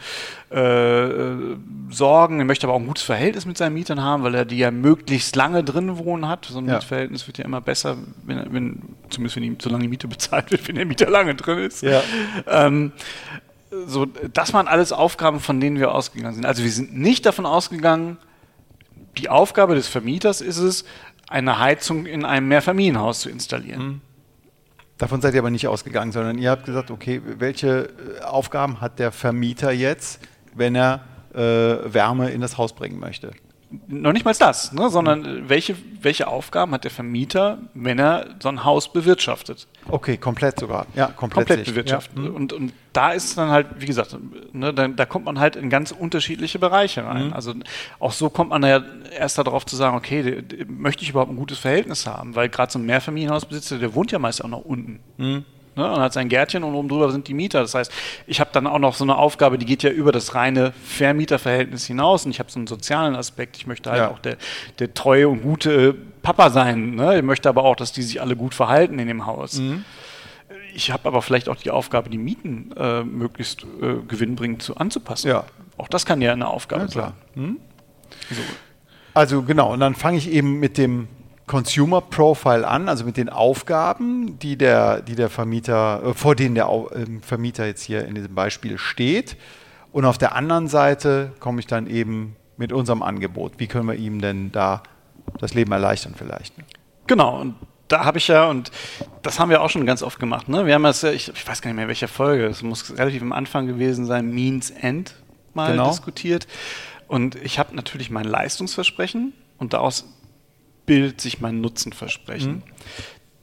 äh, 0.51 1.57
Sorgen, 1.91 2.39
er 2.39 2.45
möchte 2.45 2.67
aber 2.67 2.75
auch 2.75 2.81
ein 2.81 2.87
gutes 2.87 3.03
Verhältnis 3.03 3.47
mit 3.47 3.59
seinen 3.59 3.75
Mietern 3.75 4.01
haben, 4.01 4.23
weil 4.23 4.35
er 4.35 4.45
die 4.45 4.59
ja 4.59 4.71
möglichst 4.71 5.35
lange 5.35 5.65
drin 5.65 5.99
wohnen 5.99 6.29
hat. 6.29 6.47
So 6.47 6.59
ein 6.59 6.67
ja. 6.67 6.75
Mietverhältnis 6.75 7.27
wird 7.27 7.39
ja 7.39 7.45
immer 7.45 7.61
besser, 7.61 7.97
wenn, 8.25 8.53
wenn 8.53 8.83
zumindest 9.11 9.37
wenn 9.37 9.43
ihm 9.43 9.57
so 9.61 9.69
lange 9.69 9.83
die 9.83 9.89
Miete 9.89 10.09
bezahlt 10.09 10.51
wird, 10.51 10.69
wenn 10.69 10.77
der 10.77 10.87
Mieter 10.87 11.11
lange 11.11 11.35
drin 11.35 11.59
ist. 11.59 11.83
Ja. 11.83 12.03
Ähm, 12.47 12.93
so, 13.87 14.07
das 14.07 14.55
waren 14.55 14.69
alles 14.69 14.93
Aufgaben, 14.93 15.41
von 15.41 15.61
denen 15.61 15.79
wir 15.79 15.93
ausgegangen 15.93 16.35
sind. 16.35 16.47
Also 16.47 16.63
wir 16.63 16.71
sind 16.71 16.97
nicht 16.97 17.27
davon 17.27 17.45
ausgegangen, 17.45 18.19
die 19.19 19.29
Aufgabe 19.29 19.75
des 19.75 19.89
Vermieters 19.89 20.41
ist 20.41 20.59
es, 20.59 20.85
eine 21.29 21.59
Heizung 21.59 22.07
in 22.07 22.25
einem 22.25 22.49
Mehrfamilienhaus 22.49 23.21
zu 23.21 23.31
installieren. 23.31 23.83
Mhm. 23.83 24.01
Davon 24.99 25.21
seid 25.21 25.35
ihr 25.35 25.41
aber 25.41 25.51
nicht 25.51 25.67
ausgegangen, 25.67 26.13
sondern 26.13 26.39
ihr 26.39 26.51
habt 26.51 26.65
gesagt, 26.65 26.91
okay, 26.91 27.21
welche 27.25 27.91
äh, 28.21 28.23
Aufgaben 28.23 28.81
hat 28.81 28.99
der 28.99 29.13
Vermieter 29.13 29.71
jetzt, 29.71 30.21
wenn 30.55 30.75
er 30.75 31.05
äh, 31.35 31.39
Wärme 31.39 32.31
in 32.31 32.41
das 32.41 32.57
Haus 32.57 32.73
bringen 32.73 32.99
möchte? 32.99 33.33
Noch 33.89 34.13
nicht 34.13 34.25
mal 34.25 34.35
das, 34.35 34.73
ne, 34.73 34.89
sondern 34.91 35.21
mhm. 35.21 35.49
welche, 35.49 35.77
welche 36.01 36.29
Aufgaben 36.29 36.73
hat 36.73 36.85
der 36.85 36.91
Vermieter, 36.91 37.59
wenn 37.75 37.99
er 37.99 38.37
so 38.41 38.49
ein 38.49 38.65
Haus 38.65 38.93
bewirtschaftet? 38.93 39.67
Okay, 39.89 40.17
komplett 40.17 40.61
sogar. 40.61 40.87
Ja, 40.95 41.07
komplett, 41.07 41.49
komplett 41.49 41.67
bewirtschaften. 41.67 42.25
Ja. 42.25 42.31
Und, 42.31 42.53
und 42.53 42.73
da 42.93 43.13
ist 43.13 43.37
dann 43.37 43.51
halt, 43.51 43.67
wie 43.79 43.87
gesagt, 43.87 44.17
ne, 44.53 44.73
da, 44.73 44.89
da, 44.89 45.05
kommt 45.05 45.25
man 45.25 45.41
halt 45.41 45.57
in 45.57 45.69
ganz 45.69 45.91
unterschiedliche 45.91 46.59
Bereiche 46.59 47.05
rein. 47.05 47.29
Mhm. 47.29 47.33
Also 47.33 47.55
auch 47.99 48.13
so 48.13 48.31
kommt 48.31 48.51
man 48.51 48.63
ja 48.63 48.83
erst 49.17 49.39
darauf 49.39 49.67
zu 49.67 49.77
sagen, 49.77 49.97
okay, 49.97 50.43
möchte 50.69 51.03
ich 51.03 51.11
überhaupt 51.11 51.31
ein 51.31 51.37
gutes 51.37 51.59
Verhältnis 51.59 52.07
haben? 52.07 52.35
Weil 52.35 52.49
gerade 52.49 52.71
so 52.71 52.79
ein 52.79 52.87
Mehrfamilienhausbesitzer, 52.87 53.79
der 53.79 53.95
wohnt 53.95 54.13
ja 54.13 54.19
meist 54.19 54.45
auch 54.45 54.49
noch 54.49 54.65
unten. 54.65 55.01
Mhm 55.17 55.45
ne, 55.77 55.93
und 55.93 56.01
hat 56.01 56.13
sein 56.13 56.29
Gärtchen 56.29 56.65
und 56.65 56.75
oben 56.75 56.89
drüber 56.89 57.13
sind 57.13 57.29
die 57.29 57.35
Mieter. 57.35 57.61
Das 57.61 57.75
heißt, 57.75 57.93
ich 58.27 58.41
habe 58.41 58.51
dann 58.53 58.67
auch 58.67 58.79
noch 58.79 58.95
so 58.95 59.05
eine 59.05 59.17
Aufgabe, 59.17 59.59
die 59.59 59.67
geht 59.67 59.83
ja 59.83 59.91
über 59.91 60.13
das 60.13 60.35
reine 60.35 60.73
Vermieterverhältnis 60.85 61.87
hinaus 61.87 62.25
und 62.25 62.33
ich 62.33 62.39
habe 62.39 62.51
so 62.51 62.59
einen 62.59 62.67
sozialen 62.67 63.15
Aspekt. 63.15 63.57
Ich 63.57 63.67
möchte 63.67 63.91
halt 63.91 64.01
ja. 64.01 64.11
auch 64.11 64.19
der, 64.19 64.37
der 64.79 64.95
treue 64.95 65.29
und 65.29 65.43
gute 65.43 65.95
Papa 66.23 66.51
sein. 66.51 66.97
Ne? 66.97 67.19
Ich 67.19 67.23
möchte 67.23 67.49
aber 67.49 67.65
auch, 67.65 67.77
dass 67.77 67.93
die 67.93 68.03
sich 68.03 68.21
alle 68.21 68.37
gut 68.37 68.55
verhalten 68.55 68.99
in 68.99 69.07
dem 69.07 69.27
Haus. 69.27 69.61
Mhm. 69.61 69.85
Ich 70.75 70.91
habe 70.91 71.07
aber 71.07 71.23
vielleicht 71.23 71.49
auch 71.49 71.57
die 71.57 71.71
Aufgabe, 71.71 72.11
die 72.11 72.19
Mieten 72.19 72.73
äh, 72.77 73.03
möglichst 73.03 73.65
äh, 73.81 73.97
gewinnbringend 74.07 74.63
zu, 74.63 74.77
anzupassen. 74.77 75.29
Ja. 75.29 75.45
Auch 75.79 75.89
das 75.89 76.05
kann 76.07 76.21
ja 76.21 76.33
eine 76.33 76.49
Aufgabe 76.49 76.83
ja, 76.83 76.89
sein. 76.89 77.13
Mhm. 77.35 77.57
So. 78.31 78.43
Also 79.15 79.43
genau, 79.43 79.73
und 79.73 79.81
dann 79.81 79.95
fange 79.95 80.19
ich 80.19 80.31
eben 80.31 80.61
mit 80.61 80.77
dem 80.77 81.09
Consumer 81.47 82.01
Profile 82.01 82.67
an, 82.67 82.89
also 82.89 83.05
mit 83.05 83.17
den 83.17 83.29
Aufgaben, 83.29 84.39
die 84.41 84.57
der, 84.57 85.01
die 85.01 85.15
der 85.15 85.31
Vermieter, 85.31 86.03
äh, 86.05 86.15
vor 86.15 86.35
denen 86.35 86.55
der 86.55 86.67
äh, 86.67 87.07
Vermieter 87.23 87.67
jetzt 87.67 87.83
hier 87.83 88.05
in 88.05 88.15
diesem 88.15 88.35
Beispiel 88.35 88.79
steht. 88.79 89.37
Und 89.93 90.05
auf 90.05 90.19
der 90.19 90.35
anderen 90.35 90.69
Seite 90.69 91.33
komme 91.39 91.61
ich 91.61 91.67
dann 91.67 91.87
eben 91.87 92.37
mit 92.57 92.73
unserem 92.73 93.03
Angebot. 93.03 93.55
Wie 93.59 93.67
können 93.67 93.87
wir 93.87 93.95
ihm 93.95 94.21
denn 94.21 94.51
da 94.51 94.83
das 95.39 95.55
Leben 95.55 95.73
erleichtern 95.73 96.15
vielleicht? 96.17 96.55
Genau, 97.07 97.41
und 97.41 97.55
da 97.89 98.05
habe 98.05 98.19
ich 98.19 98.27
ja, 98.29 98.47
und 98.47 98.73
das 99.23 99.39
haben 99.39 99.51
wir 99.51 99.63
auch 99.63 99.71
schon 99.71 99.87
ganz 99.87 100.03
oft 100.03 100.19
gemacht, 100.19 100.49
ne? 100.49 100.67
Wir 100.67 100.75
haben 100.75 100.83
das 100.83 101.05
ich, 101.05 101.29
ich 101.29 101.49
weiß 101.49 101.63
gar 101.63 101.71
nicht 101.71 101.77
mehr, 101.77 101.89
welche 101.89 102.09
Folge, 102.09 102.47
es 102.47 102.63
muss 102.63 102.99
relativ 102.99 103.23
am 103.23 103.33
Anfang 103.33 103.67
gewesen 103.67 104.07
sein, 104.07 104.31
Means 104.31 104.71
End 104.71 105.15
mal 105.55 105.71
genau. 105.71 105.91
diskutiert. 105.91 106.49
Und 107.07 107.37
ich 107.37 107.61
habe 107.61 107.77
natürlich 107.77 108.11
mein 108.11 108.25
Leistungsversprechen 108.25 109.33
und 109.59 109.73
daraus 109.73 110.05
bildet 110.87 111.21
sich 111.21 111.41
mein 111.41 111.61
Nutzenversprechen. 111.61 112.53
Mhm. 112.53 112.63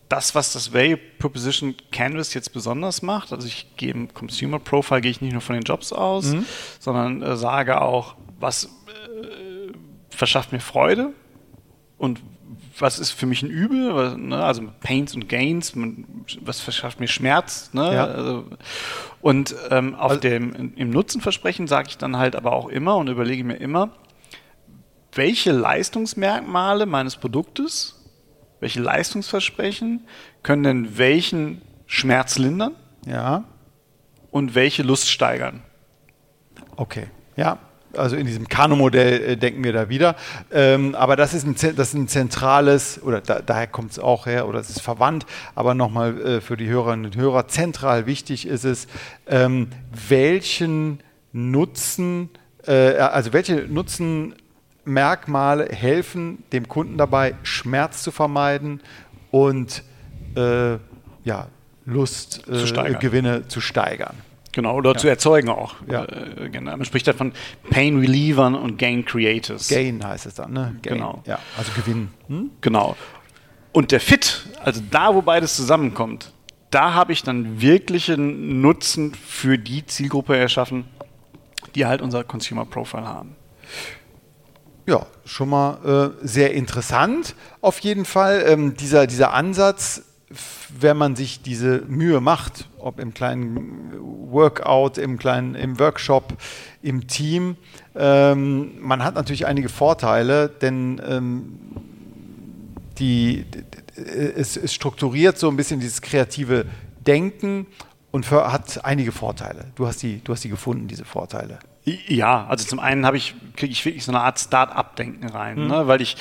Das, 0.10 0.36
was 0.36 0.54
das 0.54 0.74
Value 0.74 0.98
Proposition 0.98 1.76
Canvas 1.92 2.34
jetzt 2.34 2.54
besonders 2.54 3.02
macht, 3.02 3.32
also 3.34 3.48
ich 3.48 3.76
gehe 3.78 3.92
im 3.92 4.14
Consumer 4.14 4.60
Profile, 4.60 5.02
gehe 5.02 5.12
ich 5.12 5.22
nicht 5.22 5.34
nur 5.34 5.42
von 5.42 5.56
den 5.56 5.64
Jobs 5.64 5.92
aus, 5.92 6.34
mhm. 6.34 6.46
sondern 6.80 7.22
äh, 7.22 7.36
sage 7.36 7.82
auch, 7.82 8.16
was 8.40 8.66
äh, 8.66 9.72
verschafft 10.10 10.52
mir 10.52 10.60
Freude 10.60 11.14
und 11.98 12.22
was 12.78 13.00
ist 13.00 13.12
für 13.12 13.26
mich 13.26 13.44
ein 13.44 13.50
Übel, 13.50 13.96
was, 13.96 14.18
ne, 14.18 14.44
also 14.44 14.64
Pains 14.82 15.14
und 15.16 15.30
Gains, 15.30 15.74
was 16.42 16.60
verschafft 16.60 17.00
mir 17.00 17.08
Schmerz. 17.08 17.70
Ne? 17.74 17.94
Ja. 17.94 18.06
Also, 18.06 18.46
und 19.22 19.56
ähm, 19.70 19.96
auf 19.96 20.12
also, 20.12 20.22
dem, 20.22 20.74
im 20.76 20.90
Nutzenversprechen 20.90 21.68
sage 21.68 21.90
ich 21.90 21.98
dann 21.98 22.18
halt 22.18 22.36
aber 22.36 22.54
auch 22.54 22.70
immer 22.70 22.98
und 22.98 23.08
überlege 23.10 23.44
mir 23.44 23.56
immer, 23.56 23.92
welche 25.16 25.52
Leistungsmerkmale 25.52 26.86
meines 26.86 27.18
Produktes, 27.18 27.96
welche 28.60 28.82
Leistungsversprechen 28.82 30.08
können 30.42 30.64
denn 30.64 30.98
welchen 30.98 31.62
Schmerz 31.86 32.38
lindern? 32.38 32.76
Ja. 33.06 33.44
Und 34.32 34.56
welche 34.56 34.84
Lust 34.84 35.10
steigern? 35.10 35.62
Okay, 36.76 37.08
ja. 37.36 37.60
Also 37.96 38.16
in 38.16 38.26
diesem 38.26 38.48
Kano-Modell 38.48 39.22
äh, 39.22 39.38
denken 39.38 39.64
wir 39.64 39.72
da 39.72 39.88
wieder. 39.88 40.16
Ähm, 40.52 40.96
aber 40.96 41.16
das 41.16 41.36
ist, 41.36 41.46
ein, 41.46 41.76
das 41.76 41.90
ist 41.90 41.94
ein 41.94 42.08
zentrales, 42.08 43.02
oder 43.04 43.22
da, 43.22 43.40
daher 43.42 43.68
kommt 43.68 43.92
es 43.92 44.00
auch 44.00 44.26
her, 44.26 44.48
oder 44.48 44.60
es 44.60 44.72
ist 44.72 44.82
verwandt, 44.82 45.28
aber 45.54 45.76
nochmal 45.76 46.20
äh, 46.20 46.42
für 46.42 46.58
die 46.58 46.68
Hörerinnen 46.68 47.06
und 47.06 47.16
Hörer, 47.16 47.48
zentral 47.48 48.08
wichtig 48.08 48.48
ist 48.48 48.64
es, 48.64 48.88
ähm, 49.28 49.68
welchen 49.92 51.02
Nutzen, 51.34 52.30
äh, 52.66 52.96
also 52.96 53.32
welche 53.32 53.58
Nutzen 53.68 54.34
Merkmale 54.86 55.70
helfen 55.70 56.44
dem 56.52 56.68
Kunden 56.68 56.98
dabei, 56.98 57.36
Schmerz 57.44 58.04
zu 58.04 58.12
vermeiden 58.12 58.82
und 59.32 59.84
äh, 60.36 60.78
ja, 61.24 61.48
Lustgewinne 61.86 63.38
äh, 63.38 63.48
zu 63.48 63.62
steigern. 63.62 64.16
Genau, 64.52 64.76
oder 64.76 64.92
ja. 64.92 64.98
zu 64.98 65.08
erzeugen 65.08 65.50
auch. 65.50 65.76
Ja. 65.90 66.06
Äh, 66.06 66.50
genau. 66.50 66.72
Man 66.72 66.86
spricht 66.86 67.08
davon 67.08 67.34
Pain 67.72 67.98
Relievern 68.00 68.54
und 68.56 68.78
Gain 68.78 69.04
Creators. 69.04 69.68
Gain 69.68 70.06
heißt 70.06 70.28
es 70.28 70.36
dann, 70.36 70.54
ne? 70.54 70.76
Gain. 70.84 70.94
Genau. 70.94 71.24
Ja, 71.26 71.40
also 71.58 71.72
Gewinn. 71.76 72.10
Hm? 72.28 72.52
Genau. 72.62 72.96
Und 73.72 73.92
der 73.92 74.00
Fit, 74.00 74.48
also 74.64 74.82
da, 74.92 75.16
wo 75.16 75.24
beides 75.24 75.56
zusammenkommt, 75.56 76.32
da 76.70 76.94
habe 76.94 77.14
ich 77.14 77.24
dann 77.24 77.62
wirklichen 77.62 78.62
Nutzen 78.62 79.14
für 79.14 79.58
die 79.58 79.86
Zielgruppe 79.86 80.38
erschaffen, 80.38 80.86
die 81.74 81.88
halt 81.88 82.02
unser 82.02 82.24
Consumer 82.24 82.66
Profile 82.66 83.08
haben. 83.08 83.36
Ja, 84.86 85.06
schon 85.24 85.50
mal 85.50 86.14
äh, 86.22 86.28
sehr 86.28 86.54
interessant. 86.54 87.36
Auf 87.62 87.80
jeden 87.80 88.04
Fall 88.04 88.44
ähm, 88.46 88.76
dieser, 88.76 89.08
dieser 89.08 89.34
Ansatz, 89.34 90.02
wenn 90.78 90.98
man 90.98 91.16
sich 91.16 91.42
diese 91.42 91.84
Mühe 91.88 92.20
macht, 92.20 92.68
ob 92.80 93.00
im 93.00 93.14
kleinen 93.14 93.94
Workout, 94.32 94.98
im 94.98 95.18
kleinen 95.18 95.56
im 95.56 95.80
Workshop, 95.80 96.34
im 96.82 97.08
Team, 97.08 97.56
ähm, 97.96 98.72
man 98.82 99.04
hat 99.04 99.16
natürlich 99.16 99.46
einige 99.46 99.70
Vorteile, 99.70 100.50
denn 100.50 101.02
ähm, 101.08 101.60
die, 102.98 103.46
es, 103.96 104.58
es 104.58 104.74
strukturiert 104.74 105.38
so 105.38 105.48
ein 105.50 105.56
bisschen 105.56 105.80
dieses 105.80 106.02
kreative 106.02 106.66
Denken 107.06 107.68
und 108.12 108.26
für, 108.26 108.52
hat 108.52 108.84
einige 108.84 109.12
Vorteile. 109.12 109.66
Du 109.76 109.88
hast 109.88 110.02
die, 110.02 110.22
du 110.24 110.34
hast 110.34 110.44
die 110.44 110.50
gefunden, 110.50 110.88
diese 110.88 111.06
Vorteile. 111.06 111.60
Ja, 111.86 112.46
also 112.48 112.66
zum 112.66 112.80
einen 112.80 113.06
habe 113.06 113.18
ich, 113.18 113.36
kriege 113.58 113.72
ich 113.72 113.84
wirklich 113.84 114.06
so 114.06 114.12
eine 114.12 114.22
Art 114.22 114.40
Start-up-Denken 114.40 115.28
rein, 115.30 115.60
mhm. 115.60 115.68
ne? 115.68 115.88
weil 115.88 116.02
ich, 116.02 116.16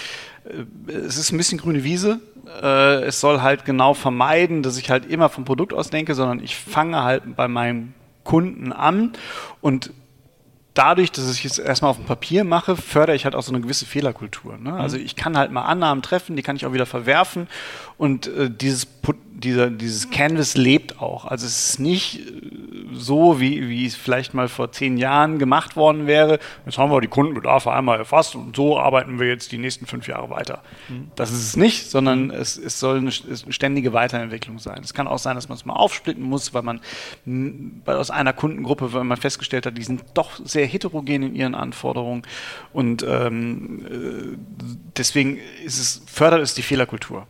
äh, 0.44 0.90
es 0.90 1.16
ist 1.16 1.32
ein 1.32 1.36
bisschen 1.36 1.58
grüne 1.58 1.84
Wiese. 1.84 2.20
Äh, 2.60 3.04
es 3.04 3.20
soll 3.20 3.42
halt 3.42 3.64
genau 3.64 3.94
vermeiden, 3.94 4.62
dass 4.62 4.76
ich 4.76 4.90
halt 4.90 5.06
immer 5.06 5.28
vom 5.28 5.44
Produkt 5.44 5.72
aus 5.72 5.90
denke, 5.90 6.14
sondern 6.14 6.42
ich 6.42 6.56
fange 6.56 7.04
halt 7.04 7.36
bei 7.36 7.46
meinem 7.46 7.94
Kunden 8.24 8.72
an 8.72 9.12
und 9.60 9.92
dadurch, 10.74 11.12
dass 11.12 11.30
ich 11.32 11.44
es 11.44 11.58
erstmal 11.58 11.90
auf 11.90 11.96
dem 11.96 12.06
Papier 12.06 12.44
mache, 12.44 12.76
fördere 12.76 13.14
ich 13.14 13.24
halt 13.24 13.34
auch 13.34 13.42
so 13.42 13.52
eine 13.52 13.60
gewisse 13.60 13.86
Fehlerkultur. 13.86 14.56
Ne? 14.56 14.72
Also 14.72 14.96
mhm. 14.96 15.04
ich 15.04 15.16
kann 15.16 15.36
halt 15.36 15.50
mal 15.50 15.62
Annahmen 15.62 16.02
treffen, 16.02 16.36
die 16.36 16.42
kann 16.42 16.56
ich 16.56 16.66
auch 16.66 16.72
wieder 16.72 16.86
verwerfen 16.86 17.48
und 17.98 18.26
äh, 18.26 18.50
dieses, 18.50 18.88
dieser, 19.32 19.70
dieses 19.70 20.10
Canvas 20.10 20.56
lebt 20.56 21.00
auch. 21.00 21.24
Also 21.24 21.46
es 21.46 21.70
ist 21.70 21.78
nicht 21.78 22.20
äh, 22.20 22.32
so, 22.92 23.38
wie, 23.38 23.68
wie 23.68 23.86
es 23.86 23.94
vielleicht 23.94 24.34
mal 24.34 24.48
vor 24.48 24.72
zehn 24.72 24.96
Jahren 24.96 25.38
gemacht 25.38 25.76
worden 25.76 26.06
wäre. 26.06 26.38
Jetzt 26.66 26.78
haben 26.78 26.90
wir 26.90 27.00
die 27.00 27.08
Kundenbedarfe 27.08 27.70
einmal 27.70 27.98
erfasst 27.98 28.34
und 28.34 28.56
so 28.56 28.78
arbeiten 28.78 29.20
wir 29.20 29.28
jetzt 29.28 29.52
die 29.52 29.58
nächsten 29.58 29.86
fünf 29.86 30.08
Jahre 30.08 30.30
weiter. 30.30 30.62
Mhm. 30.88 31.12
Das 31.16 31.30
ist 31.30 31.46
es 31.46 31.56
nicht, 31.56 31.90
sondern 31.90 32.30
es, 32.30 32.56
es 32.56 32.80
soll 32.80 32.98
eine, 32.98 33.12
eine, 33.26 33.52
ständige 33.52 33.92
Weiterentwicklung 33.92 34.58
sein. 34.58 34.80
Es 34.82 34.94
kann 34.94 35.06
auch 35.06 35.18
sein, 35.18 35.36
dass 35.36 35.48
man 35.48 35.56
es 35.56 35.64
mal 35.64 35.74
aufsplitten 35.74 36.24
muss, 36.24 36.54
weil 36.54 36.62
man 36.62 36.80
weil 37.24 37.96
aus 37.96 38.10
einer 38.10 38.32
Kundengruppe, 38.32 38.92
weil 38.92 39.04
man 39.04 39.16
festgestellt 39.16 39.66
hat, 39.66 39.78
die 39.78 39.84
sind 39.84 40.02
doch 40.14 40.40
sehr 40.44 40.61
heterogen 40.66 41.22
in 41.22 41.34
ihren 41.34 41.54
Anforderungen 41.54 42.22
und 42.72 43.04
ähm, 43.06 43.86
äh, 43.86 44.38
deswegen 44.96 45.38
es, 45.64 46.02
fördert 46.06 46.40
es 46.40 46.54
die 46.54 46.62
Fehlerkultur. 46.62 47.26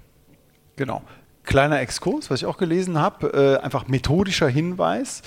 Genau. 0.76 1.02
Kleiner 1.44 1.80
Exkurs, 1.80 2.30
was 2.30 2.40
ich 2.40 2.46
auch 2.46 2.56
gelesen 2.56 2.98
habe, 2.98 3.58
äh, 3.60 3.64
einfach 3.64 3.88
methodischer 3.88 4.48
Hinweis 4.48 5.22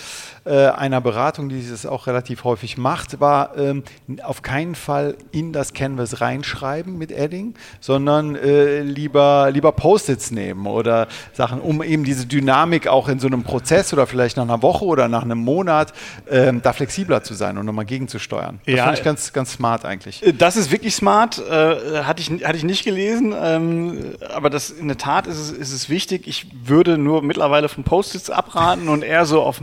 äh, 0.45 0.67
einer 0.67 1.01
Beratung, 1.01 1.49
die 1.49 1.67
das 1.67 1.85
auch 1.85 2.07
relativ 2.07 2.43
häufig 2.43 2.77
macht, 2.77 3.19
war 3.19 3.57
ähm, 3.57 3.83
auf 4.23 4.41
keinen 4.43 4.75
Fall 4.75 5.15
in 5.31 5.51
das 5.53 5.73
Canvas 5.73 6.21
reinschreiben 6.21 6.97
mit 6.97 7.11
Adding, 7.17 7.55
sondern 7.79 8.35
äh, 8.35 8.81
lieber, 8.81 9.49
lieber 9.51 9.71
Post-its 9.71 10.31
nehmen 10.31 10.67
oder 10.67 11.07
Sachen, 11.33 11.59
um 11.61 11.81
eben 11.81 12.03
diese 12.03 12.25
Dynamik 12.27 12.87
auch 12.87 13.07
in 13.09 13.19
so 13.19 13.27
einem 13.27 13.43
Prozess 13.43 13.91
oder 13.93 14.05
vielleicht 14.07 14.37
nach 14.37 14.43
einer 14.43 14.61
Woche 14.61 14.85
oder 14.85 15.07
nach 15.07 15.23
einem 15.23 15.39
Monat 15.39 15.93
ähm, 16.29 16.61
da 16.61 16.73
flexibler 16.73 17.23
zu 17.23 17.33
sein 17.33 17.57
und 17.57 17.65
nochmal 17.65 17.85
gegenzusteuern. 17.85 18.59
Das 18.65 18.75
Ja. 18.75 18.83
finde 18.83 18.99
ich 18.99 19.03
ganz, 19.03 19.33
ganz 19.33 19.53
smart 19.53 19.83
eigentlich. 19.85 20.21
Äh, 20.25 20.33
Das 20.33 20.57
ist 20.57 20.71
wirklich 20.71 20.93
smart, 20.95 21.39
äh, 21.39 22.03
hatte, 22.03 22.21
ich, 22.21 22.45
hatte 22.45 22.57
ich 22.57 22.63
nicht 22.63 22.83
gelesen, 22.85 23.33
ähm, 23.35 24.15
aber 24.33 24.49
das 24.49 24.69
in 24.69 24.87
der 24.87 24.97
Tat 24.97 25.27
ist 25.27 25.39
es, 25.39 25.51
ist 25.51 25.71
es 25.73 25.89
wichtig. 25.89 26.27
Ich 26.27 26.47
würde 26.65 26.97
nur 26.97 27.21
mittlerweile 27.23 27.67
von 27.67 27.83
Post-its 27.83 28.29
abraten 28.29 28.89
und 28.89 29.03
eher 29.03 29.25
so 29.25 29.41
auf 29.41 29.59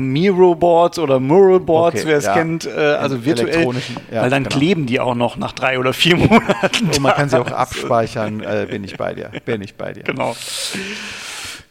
Miro-Boards 0.73 0.99
oder 0.99 1.21
Mural-Boards, 1.21 2.01
Okay, 2.01 2.09
wer 2.09 2.17
es 2.17 2.25
ja. 2.25 2.35
kennt, 2.35 2.67
äh, 2.67 2.71
also 2.71 3.25
virtuell, 3.25 3.69
ja, 4.11 4.23
weil 4.23 4.31
dann 4.31 4.45
genau. 4.45 4.57
kleben 4.57 4.87
die 4.87 5.01
auch 5.01 5.15
noch 5.15 5.37
nach 5.37 5.53
drei 5.53 5.79
oder 5.79 5.93
vier 5.93 6.17
Monaten. 6.17 6.87
Und 6.87 7.01
man 7.01 7.15
kann 7.15 7.29
sie 7.29 7.39
auch 7.39 7.51
abspeichern, 7.51 8.41
äh, 8.41 8.67
bin 8.71 8.85
ich 8.85 8.97
bei 8.97 9.15
dir, 9.15 9.31
bin 9.45 9.63
ich 9.63 9.75
bei 9.75 9.93
dir. 9.93 10.03
Genau. 10.03 10.35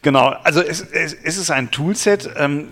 Genau, 0.02 0.34
also 0.42 0.60
es, 0.60 0.80
es, 0.80 1.14
es 1.14 1.36
ist 1.36 1.50
ein 1.50 1.70
Toolset. 1.70 2.28
Ähm, 2.36 2.68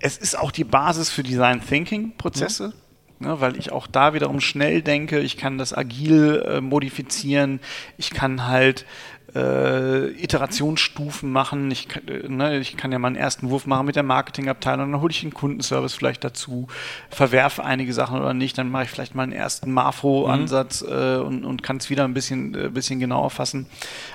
es 0.00 0.16
ist 0.16 0.38
auch 0.38 0.50
die 0.50 0.64
Basis 0.64 1.10
für 1.10 1.22
Design 1.22 1.60
Thinking 1.66 2.16
Prozesse. 2.16 2.72
Ne, 3.20 3.40
weil 3.40 3.56
ich 3.56 3.72
auch 3.72 3.88
da 3.88 4.14
wiederum 4.14 4.40
schnell 4.40 4.80
denke, 4.80 5.18
ich 5.18 5.36
kann 5.36 5.58
das 5.58 5.76
agil 5.76 6.40
äh, 6.46 6.60
modifizieren, 6.60 7.58
ich 7.96 8.10
kann 8.10 8.46
halt 8.46 8.86
äh, 9.34 10.08
Iterationsstufen 10.22 11.30
machen, 11.30 11.70
ich 11.70 11.88
kann, 11.88 12.08
äh, 12.08 12.28
ne, 12.28 12.58
ich 12.58 12.76
kann 12.76 12.92
ja 12.92 12.98
meinen 12.98 13.16
ersten 13.16 13.50
Wurf 13.50 13.66
machen 13.66 13.86
mit 13.86 13.96
der 13.96 14.02
Marketingabteilung, 14.02 14.92
dann 14.92 15.00
hole 15.00 15.10
ich 15.10 15.20
den 15.20 15.34
Kundenservice 15.34 15.94
vielleicht 15.94 16.24
dazu, 16.24 16.66
verwerfe 17.10 17.64
einige 17.64 17.92
Sachen 17.92 18.18
oder 18.20 18.34
nicht, 18.34 18.56
dann 18.58 18.70
mache 18.70 18.84
ich 18.84 18.90
vielleicht 18.90 19.14
mal 19.14 19.24
einen 19.24 19.32
ersten 19.32 19.70
Mafro-Ansatz 19.72 20.82
äh, 20.82 21.16
und, 21.16 21.44
und 21.44 21.62
kann 21.62 21.76
es 21.76 21.90
wieder 21.90 22.04
ein 22.04 22.14
bisschen, 22.14 22.54
äh, 22.54 22.68
bisschen 22.68 23.00
genauer 23.00 23.30
fassen. 23.30 23.66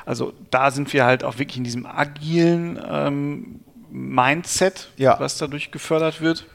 Also 0.06 0.34
da 0.50 0.72
sind 0.72 0.92
wir 0.94 1.06
halt 1.06 1.24
auch 1.24 1.38
wirklich 1.38 1.58
in 1.58 1.64
diesem 1.64 1.86
agilen 1.86 2.80
ähm, 2.90 3.60
Mindset, 3.92 4.90
Ja. 4.98 5.20
was 5.20 5.38
dadurch 5.38 5.72
gefördert 5.72 6.22
wird. 6.22 6.48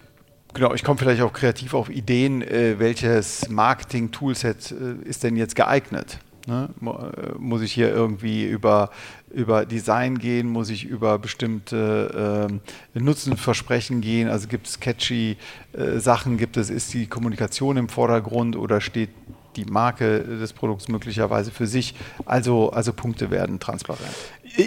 Genau, 0.55 0.75
ich 0.75 0.83
komme 0.83 0.99
vielleicht 0.99 1.23
auch 1.23 1.33
kreativ 1.33 1.75
auf 1.75 1.91
Ideen, 1.91 2.43
äh, 2.43 2.79
welches 2.79 3.49
Marketing-Toolset 3.49 4.73
äh, 4.73 5.09
ist 5.09 5.23
denn 5.23 5.37
jetzt 5.37 5.55
geeignet? 5.55 6.19
Ne? 6.49 6.71
Äh, 6.81 7.39
Muss 7.39 7.61
ich 7.61 7.73
hier 7.73 7.91
irgendwie 7.91 8.47
über, 8.47 8.91
über 9.31 9.67
Design 9.67 10.19
gehen? 10.19 10.49
Muss 10.49 10.71
ich 10.71 10.85
über 10.85 11.19
bestimmte 11.19 12.49
ähm, 12.51 12.61
Nutzenversprechen 12.95 14.01
gehen? 14.01 14.29
Also 14.29 14.49
gibt 14.49 14.67
es 14.67 14.81
catchy 14.81 15.37
äh, 15.75 15.99
Sachen? 15.99 16.39
Gibt 16.39 16.57
es, 16.57 16.71
ist 16.71 16.95
die 16.95 17.07
Kommunikation 17.07 17.77
im 17.77 17.91
Vordergrund 17.91 18.57
oder 18.57 18.81
steht 18.81 19.11
die 19.57 19.67
Marke 19.67 20.21
des 20.21 20.55
Produkts 20.55 20.89
möglicherweise 20.89 21.51
für 21.51 21.67
sich? 21.67 21.95
Also, 22.25 22.71
also 22.71 22.95
Punkte 22.95 23.31
werden 23.31 23.61
transparent. 23.61 24.09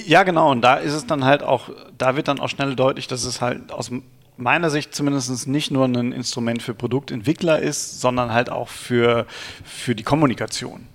Ja, 0.06 0.22
genau. 0.22 0.52
Und 0.52 0.62
da 0.62 0.76
ist 0.76 0.94
es 0.94 1.08
dann 1.08 1.26
halt 1.26 1.42
auch, 1.42 1.70
da 1.98 2.16
wird 2.16 2.28
dann 2.28 2.40
auch 2.40 2.50
schnell 2.50 2.76
deutlich, 2.76 3.08
dass 3.08 3.24
es 3.24 3.42
halt 3.42 3.72
aus 3.72 3.92
meiner 4.38 4.70
Sicht 4.70 4.94
zumindest 4.94 5.48
nicht 5.48 5.72
nur 5.72 5.86
ein 5.86 6.12
Instrument 6.12 6.62
für 6.62 6.76
Produktentwickler 6.76 7.60
ist, 7.60 8.02
sondern 8.02 8.32
halt 8.32 8.52
auch 8.52 8.68
für, 8.68 9.26
für 9.64 9.96
die 9.96 10.04
Kommunikation. 10.04 10.91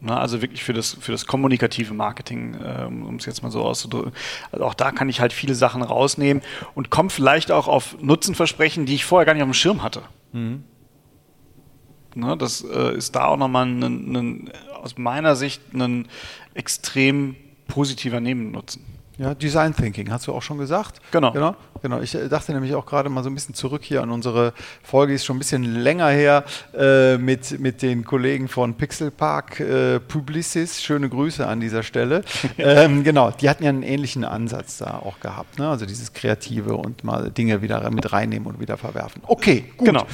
Na, 0.00 0.20
also 0.20 0.40
wirklich 0.40 0.62
für 0.62 0.72
das, 0.72 0.96
für 1.00 1.10
das 1.10 1.26
kommunikative 1.26 1.92
Marketing, 1.92 2.54
äh, 2.54 2.84
um 2.84 3.16
es 3.16 3.26
jetzt 3.26 3.42
mal 3.42 3.50
so 3.50 3.62
auszudrücken. 3.62 4.12
Also 4.52 4.64
auch 4.64 4.74
da 4.74 4.92
kann 4.92 5.08
ich 5.08 5.20
halt 5.20 5.32
viele 5.32 5.54
Sachen 5.54 5.82
rausnehmen 5.82 6.42
und 6.74 6.90
komme 6.90 7.10
vielleicht 7.10 7.50
auch 7.50 7.66
auf 7.66 7.96
Nutzenversprechen, 8.00 8.86
die 8.86 8.94
ich 8.94 9.04
vorher 9.04 9.26
gar 9.26 9.34
nicht 9.34 9.42
auf 9.42 9.48
dem 9.48 9.54
Schirm 9.54 9.82
hatte. 9.82 10.02
Ne, 12.14 12.36
das 12.36 12.62
äh, 12.62 12.96
ist 12.96 13.16
da 13.16 13.26
auch 13.26 13.36
nochmal 13.36 13.66
ein, 13.66 13.82
ein, 13.82 14.50
aus 14.80 14.96
meiner 14.96 15.34
Sicht 15.34 15.74
ein 15.74 16.06
extrem 16.54 17.36
positiver 17.66 18.20
Nebennutzen. 18.20 18.84
Ja, 19.18 19.34
Design 19.34 19.74
Thinking, 19.74 20.12
hast 20.12 20.28
du 20.28 20.32
auch 20.32 20.42
schon 20.42 20.58
gesagt? 20.58 21.00
Genau. 21.10 21.32
Genau, 21.32 21.56
genau. 21.82 22.00
Ich 22.00 22.14
äh, 22.14 22.28
dachte 22.28 22.52
nämlich 22.52 22.76
auch 22.76 22.86
gerade 22.86 23.08
mal 23.08 23.24
so 23.24 23.30
ein 23.30 23.34
bisschen 23.34 23.54
zurück 23.54 23.82
hier 23.82 24.00
an 24.00 24.10
unsere 24.12 24.52
Folge, 24.84 25.12
ist 25.12 25.24
schon 25.24 25.36
ein 25.36 25.40
bisschen 25.40 25.64
länger 25.64 26.08
her, 26.08 26.44
äh, 26.72 27.18
mit, 27.18 27.58
mit 27.58 27.82
den 27.82 28.04
Kollegen 28.04 28.46
von 28.46 28.74
Pixel 28.74 29.10
Park 29.10 29.58
äh, 29.58 29.98
Publicis. 29.98 30.80
Schöne 30.80 31.08
Grüße 31.08 31.44
an 31.44 31.58
dieser 31.58 31.82
Stelle. 31.82 32.22
ähm, 32.58 33.02
genau, 33.02 33.32
die 33.32 33.50
hatten 33.50 33.64
ja 33.64 33.70
einen 33.70 33.82
ähnlichen 33.82 34.24
Ansatz 34.24 34.78
da 34.78 35.00
auch 35.04 35.18
gehabt. 35.18 35.58
Ne? 35.58 35.68
Also 35.68 35.84
dieses 35.84 36.12
Kreative 36.12 36.76
und 36.76 37.02
mal 37.02 37.32
Dinge 37.32 37.60
wieder 37.60 37.90
mit 37.90 38.12
reinnehmen 38.12 38.46
und 38.46 38.60
wieder 38.60 38.76
verwerfen. 38.76 39.22
Okay, 39.26 39.64
gut. 39.76 39.88
Genau. 39.88 40.06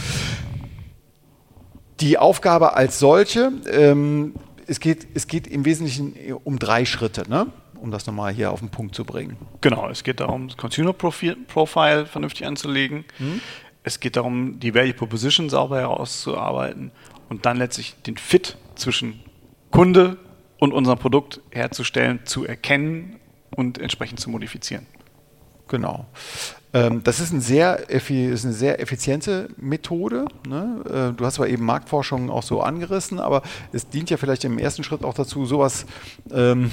Die 2.00 2.16
Aufgabe 2.16 2.74
als 2.74 2.98
solche, 2.98 3.52
ähm, 3.70 4.34
es, 4.66 4.80
geht, 4.80 5.08
es 5.12 5.26
geht 5.26 5.46
im 5.46 5.66
Wesentlichen 5.66 6.14
um 6.42 6.58
drei 6.58 6.86
Schritte, 6.86 7.28
ne? 7.28 7.48
Um 7.84 7.90
das 7.90 8.06
nochmal 8.06 8.32
hier 8.32 8.50
auf 8.50 8.60
den 8.60 8.70
Punkt 8.70 8.94
zu 8.94 9.04
bringen. 9.04 9.36
Genau, 9.60 9.88
es 9.90 10.02
geht 10.02 10.20
darum, 10.20 10.48
das 10.48 10.56
Consumer 10.56 10.94
Profil, 10.94 11.36
Profile 11.36 12.06
vernünftig 12.06 12.46
anzulegen. 12.46 13.04
Es 13.82 14.00
geht 14.00 14.16
darum, 14.16 14.58
die 14.58 14.74
Value 14.74 14.94
Proposition 14.94 15.50
sauber 15.50 15.80
herauszuarbeiten 15.80 16.92
und 17.28 17.44
dann 17.44 17.58
letztlich 17.58 17.94
den 18.06 18.16
Fit 18.16 18.56
zwischen 18.74 19.20
Kunde 19.70 20.16
und 20.58 20.72
unserem 20.72 20.98
Produkt 20.98 21.42
herzustellen, 21.50 22.20
zu 22.24 22.46
erkennen 22.46 23.20
und 23.54 23.78
entsprechend 23.78 24.18
zu 24.18 24.30
modifizieren. 24.30 24.86
Genau. 25.68 26.06
Ähm, 26.72 27.02
das 27.04 27.20
ist, 27.20 27.32
ein 27.32 27.40
sehr, 27.40 27.88
ist 27.88 28.44
eine 28.44 28.54
sehr 28.54 28.80
effiziente 28.80 29.48
Methode. 29.56 30.26
Ne? 30.46 31.10
Äh, 31.12 31.16
du 31.16 31.24
hast 31.24 31.34
zwar 31.34 31.48
eben 31.48 31.64
Marktforschung 31.64 32.30
auch 32.30 32.42
so 32.42 32.62
angerissen, 32.62 33.20
aber 33.20 33.42
es 33.72 33.88
dient 33.88 34.10
ja 34.10 34.16
vielleicht 34.16 34.44
im 34.44 34.58
ersten 34.58 34.84
Schritt 34.84 35.04
auch 35.04 35.14
dazu, 35.14 35.46
sowas 35.46 35.86
ähm, 36.32 36.70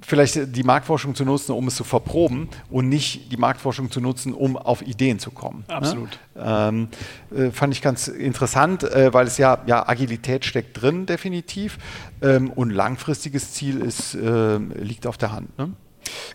vielleicht 0.00 0.56
die 0.56 0.62
Marktforschung 0.62 1.14
zu 1.14 1.24
nutzen, 1.24 1.52
um 1.52 1.68
es 1.68 1.76
zu 1.76 1.84
verproben 1.84 2.48
und 2.70 2.88
nicht 2.88 3.32
die 3.32 3.36
Marktforschung 3.36 3.90
zu 3.90 4.00
nutzen, 4.00 4.32
um 4.32 4.56
auf 4.56 4.82
Ideen 4.82 5.18
zu 5.18 5.30
kommen. 5.30 5.64
Absolut. 5.68 6.18
Ne? 6.34 6.88
Ähm, 7.32 7.46
äh, 7.46 7.50
fand 7.50 7.74
ich 7.74 7.82
ganz 7.82 8.08
interessant, 8.08 8.84
äh, 8.84 9.12
weil 9.12 9.26
es 9.26 9.38
ja, 9.38 9.58
ja 9.66 9.88
Agilität 9.88 10.44
steckt 10.44 10.80
drin, 10.80 11.06
definitiv. 11.06 11.78
Ähm, 12.22 12.50
und 12.50 12.70
langfristiges 12.70 13.52
Ziel 13.52 13.80
ist, 13.80 14.14
äh, 14.14 14.56
liegt 14.58 15.06
auf 15.06 15.16
der 15.18 15.32
Hand. 15.32 15.56
Ne? 15.58 15.72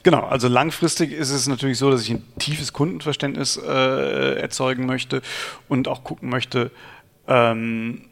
Genau, 0.03 0.25
also 0.25 0.47
langfristig 0.47 1.11
ist 1.11 1.29
es 1.29 1.47
natürlich 1.47 1.77
so, 1.77 1.91
dass 1.91 2.01
ich 2.01 2.11
ein 2.11 2.23
tiefes 2.39 2.73
Kundenverständnis 2.73 3.57
äh, 3.57 4.39
erzeugen 4.39 4.85
möchte 4.85 5.21
und 5.67 5.87
auch 5.87 6.03
gucken 6.03 6.29
möchte, 6.29 6.71
ähm, 7.27 8.08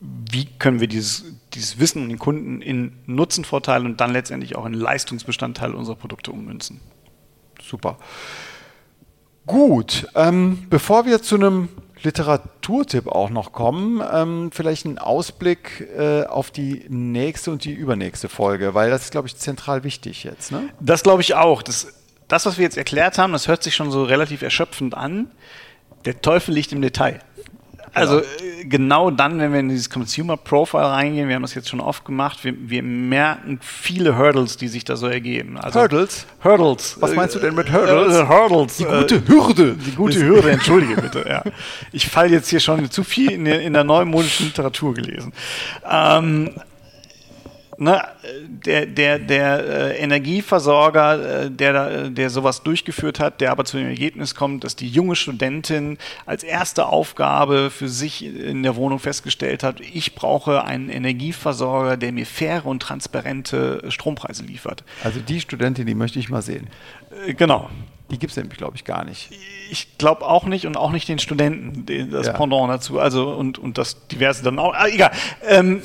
wie 0.00 0.46
können 0.58 0.80
wir 0.80 0.88
dieses, 0.88 1.24
dieses 1.54 1.78
Wissen 1.78 2.02
um 2.02 2.08
den 2.08 2.18
Kunden 2.18 2.60
in 2.60 2.92
Nutzenvorteile 3.06 3.84
und 3.84 4.00
dann 4.00 4.12
letztendlich 4.12 4.56
auch 4.56 4.66
in 4.66 4.74
Leistungsbestandteile 4.74 5.74
unserer 5.74 5.96
Produkte 5.96 6.32
ummünzen. 6.32 6.80
Super. 7.62 7.98
Gut, 9.46 10.08
ähm, 10.14 10.66
bevor 10.68 11.06
wir 11.06 11.22
zu 11.22 11.36
einem 11.36 11.68
Literaturtipp 12.02 13.06
auch 13.06 13.30
noch 13.30 13.52
kommen, 13.52 14.02
ähm, 14.12 14.50
vielleicht 14.52 14.84
ein 14.84 14.98
Ausblick 14.98 15.88
äh, 15.96 16.24
auf 16.24 16.50
die 16.50 16.84
nächste 16.88 17.52
und 17.52 17.64
die 17.64 17.72
übernächste 17.72 18.28
Folge, 18.28 18.74
weil 18.74 18.90
das 18.90 19.04
ist, 19.04 19.10
glaube 19.12 19.28
ich, 19.28 19.36
zentral 19.36 19.82
wichtig 19.82 20.24
jetzt. 20.24 20.52
Ne? 20.52 20.68
Das 20.80 21.02
glaube 21.02 21.22
ich 21.22 21.34
auch. 21.34 21.62
Das, 21.62 21.86
das, 22.28 22.44
was 22.44 22.58
wir 22.58 22.64
jetzt 22.64 22.76
erklärt 22.76 23.18
haben, 23.18 23.32
das 23.32 23.48
hört 23.48 23.62
sich 23.62 23.74
schon 23.74 23.90
so 23.90 24.04
relativ 24.04 24.42
erschöpfend 24.42 24.94
an. 24.94 25.30
Der 26.04 26.20
Teufel 26.20 26.54
liegt 26.54 26.72
im 26.72 26.82
Detail. 26.82 27.20
Also 27.96 28.20
äh, 28.20 28.64
genau 28.64 29.10
dann, 29.10 29.38
wenn 29.38 29.52
wir 29.54 29.60
in 29.60 29.70
dieses 29.70 29.88
Consumer 29.88 30.36
Profile 30.36 30.84
reingehen, 30.84 31.28
wir 31.28 31.34
haben 31.34 31.42
das 31.42 31.54
jetzt 31.54 31.70
schon 31.70 31.80
oft 31.80 32.04
gemacht, 32.04 32.44
wir, 32.44 32.54
wir 32.58 32.82
merken 32.82 33.58
viele 33.62 34.18
Hurdles, 34.18 34.58
die 34.58 34.68
sich 34.68 34.84
da 34.84 34.96
so 34.96 35.06
ergeben. 35.06 35.56
Also 35.56 35.80
Hurdles? 35.80 36.26
Hurdles. 36.44 36.98
Was 37.00 37.14
meinst 37.14 37.34
du 37.36 37.38
denn 37.38 37.54
mit 37.54 37.72
Hurdles? 37.72 38.14
Äh, 38.14 38.28
Hurdles. 38.28 38.76
Die 38.76 38.84
gute 38.84 39.26
Hürde. 39.26 39.76
Die 39.76 39.92
gute 39.92 40.22
Hürde, 40.22 40.50
entschuldige 40.50 41.00
bitte. 41.00 41.24
Ja. 41.26 41.42
Ich 41.92 42.06
falle 42.06 42.32
jetzt 42.32 42.50
hier 42.50 42.60
schon 42.60 42.90
zu 42.90 43.02
viel 43.02 43.30
in 43.30 43.46
der, 43.46 43.62
in 43.62 43.72
der 43.72 43.84
neumodischen 43.84 44.46
Literatur 44.46 44.92
gelesen. 44.92 45.32
Ähm, 45.90 46.50
ne, 47.78 48.02
der 48.64 48.86
der, 48.86 49.18
der 49.18 49.64
äh, 49.64 49.98
Energieversorger, 49.98 51.44
äh, 51.44 51.50
der, 51.50 51.74
äh, 51.74 52.10
der 52.10 52.30
sowas 52.30 52.62
durchgeführt 52.62 53.20
hat, 53.20 53.40
der 53.40 53.52
aber 53.52 53.64
zu 53.64 53.76
dem 53.76 53.88
Ergebnis 53.88 54.34
kommt, 54.34 54.64
dass 54.64 54.76
die 54.76 54.88
junge 54.88 55.16
Studentin 55.16 55.98
als 56.24 56.42
erste 56.42 56.86
Aufgabe 56.86 57.70
für 57.70 57.88
sich 57.88 58.24
in 58.24 58.62
der 58.62 58.76
Wohnung 58.76 58.98
festgestellt 58.98 59.62
hat, 59.62 59.80
ich 59.80 60.14
brauche 60.14 60.64
einen 60.64 60.88
Energieversorger, 60.88 61.96
der 61.96 62.12
mir 62.12 62.26
faire 62.26 62.66
und 62.66 62.80
transparente 62.80 63.84
Strompreise 63.88 64.44
liefert. 64.44 64.84
Also 65.04 65.20
die 65.20 65.40
Studentin, 65.40 65.86
die 65.86 65.94
möchte 65.94 66.18
ich 66.18 66.28
mal 66.28 66.42
sehen. 66.42 66.68
Äh, 67.26 67.34
genau. 67.34 67.70
Die 68.10 68.20
gibt 68.20 68.30
es 68.30 68.36
nämlich, 68.36 68.56
glaube 68.56 68.76
ich, 68.76 68.84
gar 68.84 69.04
nicht. 69.04 69.30
Ich 69.68 69.98
glaube 69.98 70.24
auch 70.24 70.44
nicht 70.44 70.64
und 70.66 70.76
auch 70.76 70.92
nicht 70.92 71.08
den 71.08 71.18
Studenten, 71.18 71.86
den, 71.86 72.12
das 72.12 72.28
Ja. 72.28 72.34
Pendant 72.34 72.70
dazu. 72.70 73.00
Also 73.00 73.30
und, 73.30 73.58
und 73.58 73.78
das 73.78 74.06
diverse 74.06 74.44
dann 74.44 74.60
auch. 74.60 74.74
Ah, 74.74 74.86
egal. 74.86 75.10
Ähm, 75.44 75.82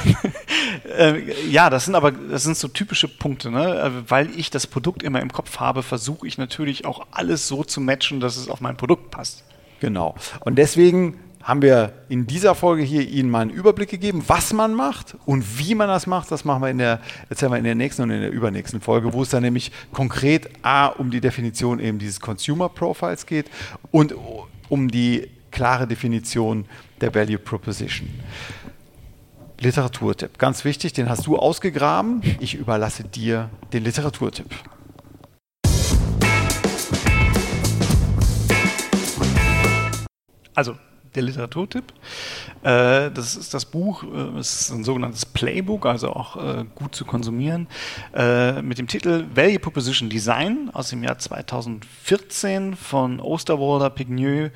äh, 0.98 1.48
ja, 1.48 1.70
das 1.70 1.84
sind 1.84 1.94
aber 1.94 2.12
das 2.12 2.44
sind 2.44 2.56
so 2.56 2.68
typische 2.68 3.08
Punkte, 3.08 3.50
ne? 3.50 3.80
Äh, 3.80 4.10
weil 4.10 4.30
ich 4.38 4.50
das 4.50 4.66
Produkt 4.66 5.02
immer 5.02 5.20
im 5.20 5.32
Kopf 5.32 5.58
habe, 5.58 5.82
versuche 5.82 6.26
ich 6.26 6.38
natürlich 6.38 6.84
auch 6.84 7.06
alles 7.10 7.48
so 7.48 7.64
zu 7.64 7.80
matchen, 7.80 8.20
dass 8.20 8.36
es 8.36 8.48
auf 8.48 8.60
mein 8.60 8.76
Produkt 8.76 9.10
passt. 9.10 9.44
Genau. 9.80 10.14
Und 10.40 10.56
deswegen 10.56 11.18
haben 11.42 11.62
wir 11.62 11.94
in 12.08 12.26
dieser 12.26 12.54
Folge 12.54 12.82
hier 12.82 13.08
Ihnen 13.08 13.30
mal 13.30 13.40
einen 13.40 13.50
Überblick 13.50 13.88
gegeben, 13.88 14.22
was 14.26 14.52
man 14.52 14.74
macht 14.74 15.16
und 15.24 15.58
wie 15.58 15.74
man 15.74 15.88
das 15.88 16.06
macht. 16.06 16.30
Das 16.30 16.44
machen 16.44 16.62
wir 16.62 16.68
in 16.68 16.78
der, 16.78 17.00
erzählen 17.30 17.52
wir 17.52 17.58
in 17.58 17.64
der 17.64 17.74
nächsten 17.74 18.02
und 18.02 18.10
in 18.10 18.20
der 18.20 18.30
übernächsten 18.30 18.80
Folge, 18.80 19.12
wo 19.12 19.22
es 19.22 19.30
dann 19.30 19.42
nämlich 19.42 19.72
konkret 19.92 20.50
A, 20.62 20.86
um 20.86 21.10
die 21.10 21.20
Definition 21.20 21.80
eben 21.80 21.98
dieses 21.98 22.20
Consumer 22.20 22.68
Profiles 22.68 23.24
geht 23.24 23.46
und 23.90 24.14
um 24.68 24.90
die 24.90 25.28
klare 25.50 25.86
Definition 25.86 26.66
der 27.00 27.14
Value 27.14 27.38
Proposition. 27.38 28.08
Literaturtipp, 29.62 30.38
ganz 30.38 30.64
wichtig, 30.64 30.94
den 30.94 31.10
hast 31.10 31.26
du 31.26 31.36
ausgegraben. 31.36 32.22
Ich 32.40 32.54
überlasse 32.54 33.04
dir 33.04 33.50
den 33.74 33.84
Literaturtipp. 33.84 34.46
Also 40.54 40.76
der 41.14 41.22
Literaturtipp. 41.22 41.92
Äh, 42.62 43.10
das 43.10 43.36
ist 43.36 43.54
das 43.54 43.64
Buch, 43.64 44.04
äh, 44.04 44.38
es 44.38 44.60
ist 44.62 44.70
ein 44.70 44.84
sogenanntes 44.84 45.26
Playbook, 45.26 45.86
also 45.86 46.10
auch 46.10 46.36
äh, 46.36 46.64
gut 46.74 46.94
zu 46.94 47.04
konsumieren, 47.04 47.66
äh, 48.14 48.62
mit 48.62 48.78
dem 48.78 48.86
Titel 48.86 49.26
Value 49.34 49.58
Proposition 49.58 50.08
Design 50.08 50.70
aus 50.72 50.90
dem 50.90 51.02
Jahr 51.02 51.18
2014 51.18 52.76
von 52.76 53.20
Osterwalder, 53.20 53.90
Pigneux, 53.90 54.50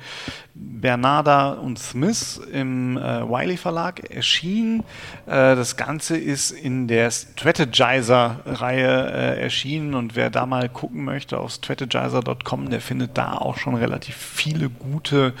Bernarda 0.53 1.53
und 1.53 1.79
Smith 1.79 2.39
im 2.51 2.97
äh, 2.97 3.27
Wiley 3.27 3.57
Verlag 3.57 4.09
erschienen. 4.09 4.81
Äh, 5.25 5.55
das 5.55 5.75
Ganze 5.75 6.17
ist 6.17 6.51
in 6.51 6.87
der 6.87 7.11
Strategizer-Reihe 7.11 8.85
erschienen 8.85 9.95
und 9.95 10.15
wer 10.15 10.29
da 10.29 10.45
mal 10.45 10.69
gucken 10.69 11.03
möchte 11.03 11.37
auf 11.37 11.51
strategizer.com, 11.51 12.69
der 12.69 12.79
findet 12.81 13.17
da 13.17 13.33
auch 13.33 13.57
schon 13.57 13.75
relativ 13.75 14.15
viele 14.15 14.69
gute 14.69 15.33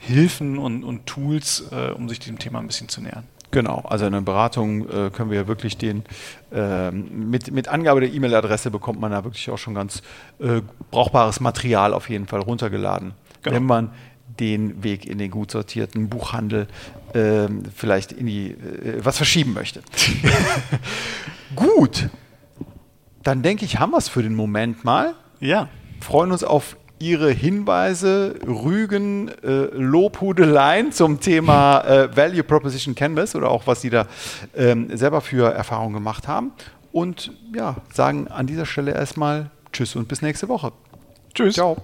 Hilfen 0.00 0.58
und, 0.58 0.82
und 0.82 1.06
Tools, 1.06 1.64
äh, 1.70 1.92
um 1.92 2.08
sich 2.08 2.18
diesem 2.18 2.38
Thema 2.38 2.58
ein 2.58 2.66
bisschen 2.66 2.88
zu 2.88 3.00
nähern. 3.00 3.24
Genau, 3.52 3.80
also 3.80 4.06
in 4.06 4.14
einer 4.14 4.22
Beratung 4.22 4.88
äh, 4.88 5.10
können 5.10 5.30
wir 5.30 5.48
wirklich 5.48 5.76
den, 5.76 6.04
äh, 6.52 6.90
mit, 6.90 7.50
mit 7.50 7.68
Angabe 7.68 8.00
der 8.00 8.12
E-Mail-Adresse 8.12 8.70
bekommt 8.70 9.00
man 9.00 9.10
da 9.10 9.24
wirklich 9.24 9.50
auch 9.50 9.58
schon 9.58 9.74
ganz 9.74 10.02
äh, 10.38 10.62
brauchbares 10.90 11.40
Material 11.40 11.92
auf 11.92 12.08
jeden 12.08 12.26
Fall 12.26 12.40
runtergeladen, 12.40 13.12
genau. 13.42 13.56
wenn 13.56 13.64
man 13.64 13.90
den 14.38 14.84
Weg 14.84 15.04
in 15.04 15.18
den 15.18 15.32
gut 15.32 15.50
sortierten 15.50 16.08
Buchhandel 16.08 16.68
ähm, 17.12 17.64
vielleicht 17.74 18.12
in 18.12 18.26
die, 18.26 18.52
äh, 18.52 19.00
was 19.04 19.16
verschieben 19.16 19.52
möchte. 19.52 19.82
gut, 21.56 22.08
dann 23.24 23.42
denke 23.42 23.64
ich, 23.64 23.80
haben 23.80 23.90
wir 23.90 23.98
es 23.98 24.08
für 24.08 24.22
den 24.22 24.34
Moment 24.34 24.84
mal. 24.84 25.14
Ja. 25.40 25.68
Freuen 26.00 26.30
uns 26.30 26.44
auf 26.44 26.76
Ihre 27.00 27.30
Hinweise, 27.30 28.34
Rügen, 28.46 29.30
äh, 29.42 29.68
Lobhudeleien 29.72 30.92
zum 30.92 31.18
Thema 31.18 31.80
äh, 31.80 32.14
Value 32.14 32.44
Proposition 32.44 32.94
Canvas 32.94 33.34
oder 33.34 33.50
auch 33.50 33.66
was 33.66 33.80
Sie 33.80 33.88
da 33.90 34.06
ähm, 34.54 34.94
selber 34.96 35.22
für 35.22 35.50
Erfahrungen 35.50 35.94
gemacht 35.94 36.28
haben. 36.28 36.52
Und 36.92 37.32
ja, 37.54 37.76
sagen 37.92 38.28
an 38.28 38.46
dieser 38.46 38.66
Stelle 38.66 38.92
erstmal 38.92 39.50
Tschüss 39.72 39.96
und 39.96 40.08
bis 40.08 40.20
nächste 40.20 40.48
Woche. 40.48 40.72
Tschüss. 41.34 41.54
Ciao. 41.54 41.76